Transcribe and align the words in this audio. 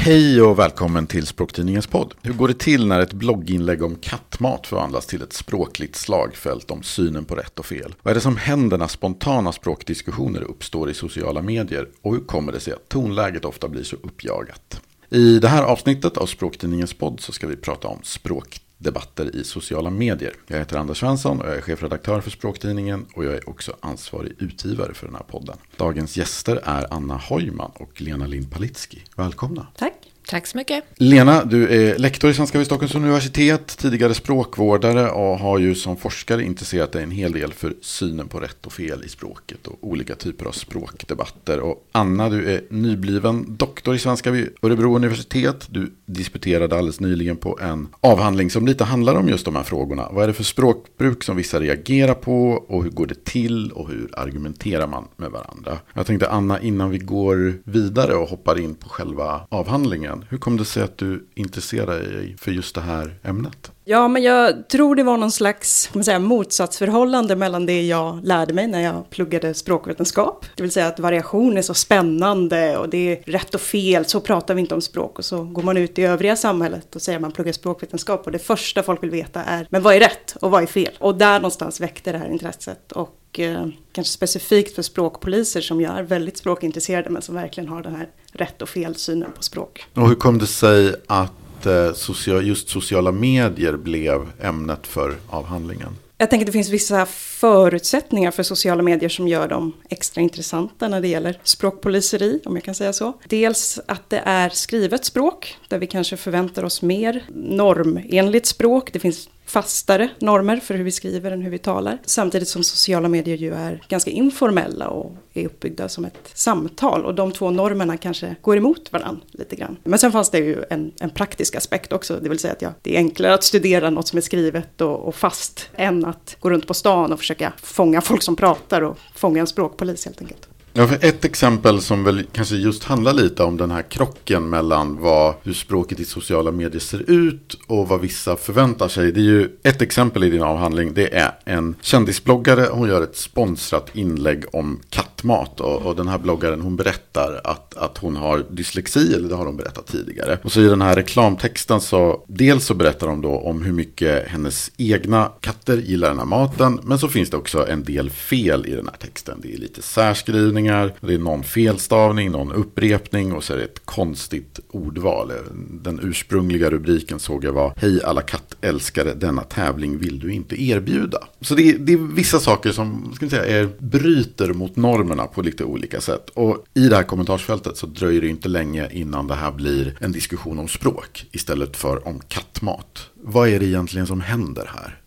Hej 0.00 0.42
och 0.42 0.58
välkommen 0.58 1.06
till 1.06 1.26
Språktidningens 1.26 1.86
podd. 1.86 2.14
Hur 2.22 2.32
går 2.32 2.48
det 2.48 2.58
till 2.58 2.86
när 2.86 3.00
ett 3.00 3.12
blogginlägg 3.12 3.82
om 3.82 3.96
kattmat 3.96 4.66
förvandlas 4.66 5.06
till 5.06 5.22
ett 5.22 5.32
språkligt 5.32 5.96
slagfält 5.96 6.70
om 6.70 6.82
synen 6.82 7.24
på 7.24 7.34
rätt 7.34 7.58
och 7.58 7.66
fel? 7.66 7.94
Vad 8.02 8.10
är 8.10 8.14
det 8.14 8.20
som 8.20 8.36
händer 8.36 8.78
när 8.78 8.86
spontana 8.86 9.52
språkdiskussioner 9.52 10.40
uppstår 10.40 10.90
i 10.90 10.94
sociala 10.94 11.42
medier? 11.42 11.88
Och 12.02 12.14
hur 12.14 12.20
kommer 12.20 12.52
det 12.52 12.60
sig 12.60 12.72
att 12.72 12.88
tonläget 12.88 13.44
ofta 13.44 13.68
blir 13.68 13.82
så 13.82 13.96
uppjagat? 13.96 14.80
I 15.10 15.38
det 15.38 15.48
här 15.48 15.62
avsnittet 15.62 16.16
av 16.16 16.26
Språktidningens 16.26 16.94
podd 16.94 17.20
så 17.20 17.32
ska 17.32 17.46
vi 17.46 17.56
prata 17.56 17.88
om 17.88 17.98
språk 18.02 18.60
debatter 18.78 19.36
i 19.36 19.44
sociala 19.44 19.90
medier. 19.90 20.34
Jag 20.46 20.58
heter 20.58 20.76
Anders 20.76 21.00
Svensson 21.00 21.40
och 21.40 21.48
jag 21.48 21.56
är 21.56 21.60
chefredaktör 21.60 22.20
för 22.20 22.30
Språktidningen 22.30 23.06
och 23.14 23.24
jag 23.24 23.34
är 23.34 23.48
också 23.48 23.76
ansvarig 23.80 24.32
utgivare 24.38 24.94
för 24.94 25.06
den 25.06 25.14
här 25.14 25.22
podden. 25.22 25.56
Dagens 25.76 26.16
gäster 26.16 26.60
är 26.64 26.92
Anna 26.94 27.16
Hojman 27.16 27.70
och 27.74 28.00
Lena 28.00 28.26
Lind 28.26 28.50
Palitski. 28.50 29.02
Välkomna. 29.16 29.66
Tack. 29.76 29.94
Tack 30.30 30.46
så 30.46 30.56
mycket. 30.56 30.84
Lena, 30.96 31.44
du 31.44 31.68
är 31.68 31.98
lektor 31.98 32.30
i 32.30 32.34
svenska 32.34 32.58
vid 32.58 32.66
Stockholms 32.66 32.94
universitet, 32.94 33.66
tidigare 33.66 34.14
språkvårdare 34.14 35.10
och 35.10 35.38
har 35.38 35.58
ju 35.58 35.74
som 35.74 35.96
forskare 35.96 36.44
intresserat 36.44 36.92
dig 36.92 37.02
en 37.02 37.10
hel 37.10 37.32
del 37.32 37.52
för 37.52 37.74
synen 37.82 38.28
på 38.28 38.40
rätt 38.40 38.66
och 38.66 38.72
fel 38.72 39.04
i 39.04 39.08
språket 39.08 39.66
och 39.66 39.78
olika 39.80 40.14
typer 40.14 40.46
av 40.46 40.52
språkdebatter. 40.52 41.60
Och 41.60 41.88
Anna, 41.92 42.28
du 42.28 42.54
är 42.54 42.60
nybliven 42.70 43.56
doktor 43.56 43.94
i 43.94 43.98
svenska 43.98 44.30
vid 44.30 44.48
Örebro 44.62 44.96
universitet. 44.96 45.66
Du 45.70 45.92
disputerade 46.06 46.76
alldeles 46.76 47.00
nyligen 47.00 47.36
på 47.36 47.58
en 47.62 47.88
avhandling 48.00 48.50
som 48.50 48.66
lite 48.66 48.84
handlar 48.84 49.14
om 49.14 49.28
just 49.28 49.44
de 49.44 49.56
här 49.56 49.62
frågorna. 49.62 50.08
Vad 50.12 50.24
är 50.24 50.28
det 50.28 50.34
för 50.34 50.44
språkbruk 50.44 51.22
som 51.22 51.36
vissa 51.36 51.60
reagerar 51.60 52.14
på 52.14 52.50
och 52.50 52.82
hur 52.84 52.90
går 52.90 53.06
det 53.06 53.24
till 53.24 53.72
och 53.72 53.88
hur 53.88 54.10
argumenterar 54.12 54.86
man 54.86 55.08
med 55.16 55.30
varandra? 55.30 55.78
Jag 55.94 56.06
tänkte 56.06 56.28
Anna, 56.28 56.60
innan 56.60 56.90
vi 56.90 56.98
går 56.98 57.54
vidare 57.64 58.14
och 58.14 58.28
hoppar 58.28 58.60
in 58.60 58.74
på 58.74 58.88
själva 58.88 59.40
avhandlingen 59.48 60.17
början. 60.18 60.28
Hur 60.30 60.38
kom 60.38 60.56
det 60.56 60.64
sig 60.64 60.82
att 60.82 60.98
du 60.98 61.28
intresserade 61.34 62.16
dig 62.16 62.36
för 62.38 62.50
just 62.50 62.74
det 62.74 62.80
här 62.80 63.14
ämnet? 63.24 63.72
Ja, 63.84 64.08
men 64.08 64.22
jag 64.22 64.68
tror 64.68 64.94
det 64.94 65.02
var 65.02 65.16
någon 65.16 65.32
slags 65.32 65.90
man 65.94 66.04
säga, 66.04 66.18
motsatsförhållande 66.18 67.36
mellan 67.36 67.66
det 67.66 67.86
jag 67.86 68.24
lärde 68.24 68.54
mig 68.54 68.66
när 68.66 68.80
jag 68.80 69.10
pluggade 69.10 69.54
språkvetenskap. 69.54 70.46
Det 70.56 70.62
vill 70.62 70.72
säga 70.72 70.86
att 70.86 71.00
variation 71.00 71.56
är 71.56 71.62
så 71.62 71.74
spännande 71.74 72.78
och 72.78 72.88
det 72.88 73.12
är 73.12 73.32
rätt 73.32 73.54
och 73.54 73.60
fel, 73.60 74.04
så 74.04 74.20
pratar 74.20 74.54
vi 74.54 74.60
inte 74.60 74.74
om 74.74 74.80
språk. 74.80 75.18
Och 75.18 75.24
så 75.24 75.44
går 75.44 75.62
man 75.62 75.76
ut 75.76 75.98
i 75.98 76.02
övriga 76.02 76.36
samhället 76.36 76.96
och 76.96 77.02
säger 77.02 77.18
att 77.18 77.22
man 77.22 77.32
pluggar 77.32 77.52
språkvetenskap 77.52 78.26
och 78.26 78.32
det 78.32 78.38
första 78.38 78.82
folk 78.82 79.02
vill 79.02 79.10
veta 79.10 79.44
är, 79.44 79.66
men 79.70 79.82
vad 79.82 79.94
är 79.94 80.00
rätt 80.00 80.36
och 80.40 80.50
vad 80.50 80.62
är 80.62 80.66
fel? 80.66 80.92
Och 80.98 81.14
där 81.14 81.34
någonstans 81.34 81.80
väckte 81.80 82.12
det 82.12 82.18
här 82.18 82.30
intresset. 82.30 82.92
Och 82.92 83.17
eh, 83.32 83.66
kanske 83.92 84.12
specifikt 84.12 84.74
för 84.74 84.82
språkpoliser 84.82 85.60
som 85.60 85.80
jag 85.80 85.98
är 85.98 86.02
väldigt 86.02 86.38
språkintresserade 86.38 87.10
men 87.10 87.22
som 87.22 87.34
verkligen 87.34 87.68
har 87.68 87.82
den 87.82 87.94
här 87.94 88.08
rätt 88.32 88.62
och 88.62 88.68
fel 88.68 88.94
synen 88.94 89.32
på 89.32 89.42
språk. 89.42 89.86
Och 89.94 90.08
hur 90.08 90.14
kom 90.14 90.38
det 90.38 90.46
sig 90.46 90.94
att 91.06 91.66
eh, 91.66 92.42
just 92.42 92.68
sociala 92.68 93.12
medier 93.12 93.76
blev 93.76 94.26
ämnet 94.40 94.86
för 94.86 95.16
avhandlingen? 95.28 95.96
Jag 96.20 96.30
tänker 96.30 96.44
att 96.44 96.46
det 96.46 96.52
finns 96.52 96.68
vissa 96.68 97.06
förutsättningar 97.06 98.30
för 98.30 98.42
sociala 98.42 98.82
medier 98.82 99.08
som 99.08 99.28
gör 99.28 99.48
dem 99.48 99.72
extra 99.90 100.20
intressanta 100.20 100.88
när 100.88 101.00
det 101.00 101.08
gäller 101.08 101.40
språkpoliseri, 101.42 102.40
om 102.44 102.56
jag 102.56 102.64
kan 102.64 102.74
säga 102.74 102.92
så. 102.92 103.12
Dels 103.28 103.80
att 103.86 104.10
det 104.10 104.22
är 104.24 104.48
skrivet 104.48 105.04
språk, 105.04 105.56
där 105.68 105.78
vi 105.78 105.86
kanske 105.86 106.16
förväntar 106.16 106.64
oss 106.64 106.82
mer 106.82 107.24
normenligt 107.34 108.46
språk. 108.46 108.92
Det 108.92 108.98
finns 108.98 109.28
fastare 109.48 110.08
normer 110.18 110.56
för 110.56 110.74
hur 110.74 110.84
vi 110.84 110.90
skriver 110.90 111.30
än 111.30 111.42
hur 111.42 111.50
vi 111.50 111.58
talar. 111.58 111.98
Samtidigt 112.04 112.48
som 112.48 112.64
sociala 112.64 113.08
medier 113.08 113.36
ju 113.36 113.54
är 113.54 113.82
ganska 113.88 114.10
informella 114.10 114.88
och 114.88 115.12
är 115.34 115.46
uppbyggda 115.46 115.88
som 115.88 116.04
ett 116.04 116.30
samtal. 116.34 117.04
Och 117.04 117.14
de 117.14 117.32
två 117.32 117.50
normerna 117.50 117.96
kanske 117.96 118.36
går 118.42 118.56
emot 118.56 118.92
varandra 118.92 119.22
lite 119.30 119.56
grann. 119.56 119.76
Men 119.84 119.98
sen 119.98 120.12
fanns 120.12 120.30
det 120.30 120.38
ju 120.38 120.64
en, 120.70 120.92
en 121.00 121.10
praktisk 121.10 121.54
aspekt 121.54 121.92
också. 121.92 122.18
Det 122.22 122.28
vill 122.28 122.38
säga 122.38 122.52
att 122.52 122.62
ja, 122.62 122.72
det 122.82 122.94
är 122.94 122.98
enklare 122.98 123.34
att 123.34 123.44
studera 123.44 123.90
något 123.90 124.08
som 124.08 124.16
är 124.16 124.20
skrivet 124.20 124.80
och, 124.80 125.08
och 125.08 125.14
fast 125.14 125.70
än 125.76 126.04
att 126.04 126.36
gå 126.40 126.50
runt 126.50 126.66
på 126.66 126.74
stan 126.74 127.12
och 127.12 127.18
försöka 127.18 127.52
fånga 127.62 128.00
folk 128.00 128.22
som 128.22 128.36
pratar 128.36 128.82
och 128.82 128.98
fånga 129.14 129.40
en 129.40 129.46
språkpolis 129.46 130.04
helt 130.04 130.20
enkelt. 130.20 130.48
Ja, 130.78 130.86
för 130.86 131.04
ett 131.04 131.24
exempel 131.24 131.80
som 131.80 132.04
väl 132.04 132.26
kanske 132.32 132.56
just 132.56 132.84
handlar 132.84 133.12
lite 133.12 133.42
om 133.42 133.56
den 133.56 133.70
här 133.70 133.82
krocken 133.82 134.50
mellan 134.50 135.00
vad, 135.00 135.34
hur 135.42 135.52
språket 135.52 136.00
i 136.00 136.04
sociala 136.04 136.50
medier 136.50 136.80
ser 136.80 137.10
ut 137.10 137.58
och 137.66 137.88
vad 137.88 138.00
vissa 138.00 138.36
förväntar 138.36 138.88
sig. 138.88 139.12
Det 139.12 139.20
är 139.20 139.24
ju 139.24 139.48
ett 139.62 139.82
exempel 139.82 140.24
i 140.24 140.30
din 140.30 140.42
avhandling. 140.42 140.94
Det 140.94 141.14
är 141.14 141.32
en 141.44 141.74
kändisbloggare. 141.80 142.68
Hon 142.70 142.88
gör 142.88 143.02
ett 143.02 143.16
sponsrat 143.16 143.96
inlägg 143.96 144.44
om 144.52 144.80
kattmat. 144.90 145.60
Och, 145.60 145.82
och 145.82 145.96
den 145.96 146.08
här 146.08 146.18
bloggaren 146.18 146.60
hon 146.60 146.76
berättar 146.76 147.40
att, 147.44 147.76
att 147.76 147.98
hon 147.98 148.16
har 148.16 148.44
dyslexi. 148.50 149.14
Eller 149.14 149.28
det 149.28 149.34
har 149.34 149.46
hon 149.46 149.56
berättat 149.56 149.86
tidigare. 149.86 150.38
Och 150.42 150.52
så 150.52 150.60
i 150.60 150.68
den 150.68 150.82
här 150.82 150.96
reklamtexten 150.96 151.80
så 151.80 152.24
dels 152.28 152.64
så 152.64 152.74
berättar 152.74 153.06
de 153.06 153.22
då 153.22 153.38
om 153.38 153.62
hur 153.62 153.72
mycket 153.72 154.28
hennes 154.28 154.70
egna 154.76 155.32
katter 155.40 155.76
gillar 155.76 156.08
den 156.08 156.18
här 156.18 156.26
maten. 156.26 156.80
Men 156.82 156.98
så 156.98 157.08
finns 157.08 157.30
det 157.30 157.36
också 157.36 157.68
en 157.68 157.84
del 157.84 158.10
fel 158.10 158.66
i 158.66 158.70
den 158.74 158.88
här 158.88 158.96
texten. 158.96 159.40
Det 159.42 159.54
är 159.54 159.58
lite 159.58 159.82
särskrivningar 159.82 160.67
stavningar, 160.68 160.94
Det 161.00 161.14
är 161.14 161.18
någon 161.18 161.42
felstavning, 161.42 162.30
någon 162.30 162.52
upprepning 162.52 163.32
och 163.32 163.44
så 163.44 163.52
är 163.52 163.56
det 163.56 163.64
ett 163.64 163.82
konstigt 163.84 164.60
ordval. 164.70 165.32
Den 165.70 166.00
ursprungliga 166.02 166.70
rubriken 166.70 167.18
såg 167.18 167.44
jag 167.44 167.52
var 167.52 167.72
Hej 167.76 168.02
alla 168.04 168.22
kattälskare, 168.22 169.14
denna 169.14 169.42
tävling 169.42 169.98
vill 169.98 170.18
du 170.18 170.32
inte 170.32 170.62
erbjuda. 170.62 171.18
Så 171.40 171.54
det 171.54 171.62
är, 171.62 171.78
det 171.78 171.92
är 171.92 171.96
vissa 171.96 172.40
saker 172.40 172.72
som 172.72 173.12
ska 173.14 173.28
säga, 173.28 173.60
är, 173.60 173.68
bryter 173.78 174.52
mot 174.52 174.76
normerna 174.76 175.26
på 175.26 175.42
lite 175.42 175.64
olika 175.64 176.00
sätt. 176.00 176.30
Och 176.34 176.64
i 176.74 176.88
det 176.88 176.96
här 176.96 177.02
kommentarsfältet 177.02 177.76
så 177.76 177.86
dröjer 177.86 178.20
det 178.20 178.28
inte 178.28 178.48
länge 178.48 178.88
innan 178.92 179.26
det 179.26 179.34
här 179.34 179.52
blir 179.52 179.96
en 180.00 180.12
diskussion 180.12 180.58
om 180.58 180.68
språk 180.68 181.26
istället 181.32 181.76
för 181.76 182.08
om 182.08 182.20
kattmat. 182.28 183.10
Vad 183.14 183.48
är 183.48 183.60
det 183.60 183.66
egentligen 183.66 184.06
som 184.06 184.20
händer 184.20 184.70
här? 184.74 185.00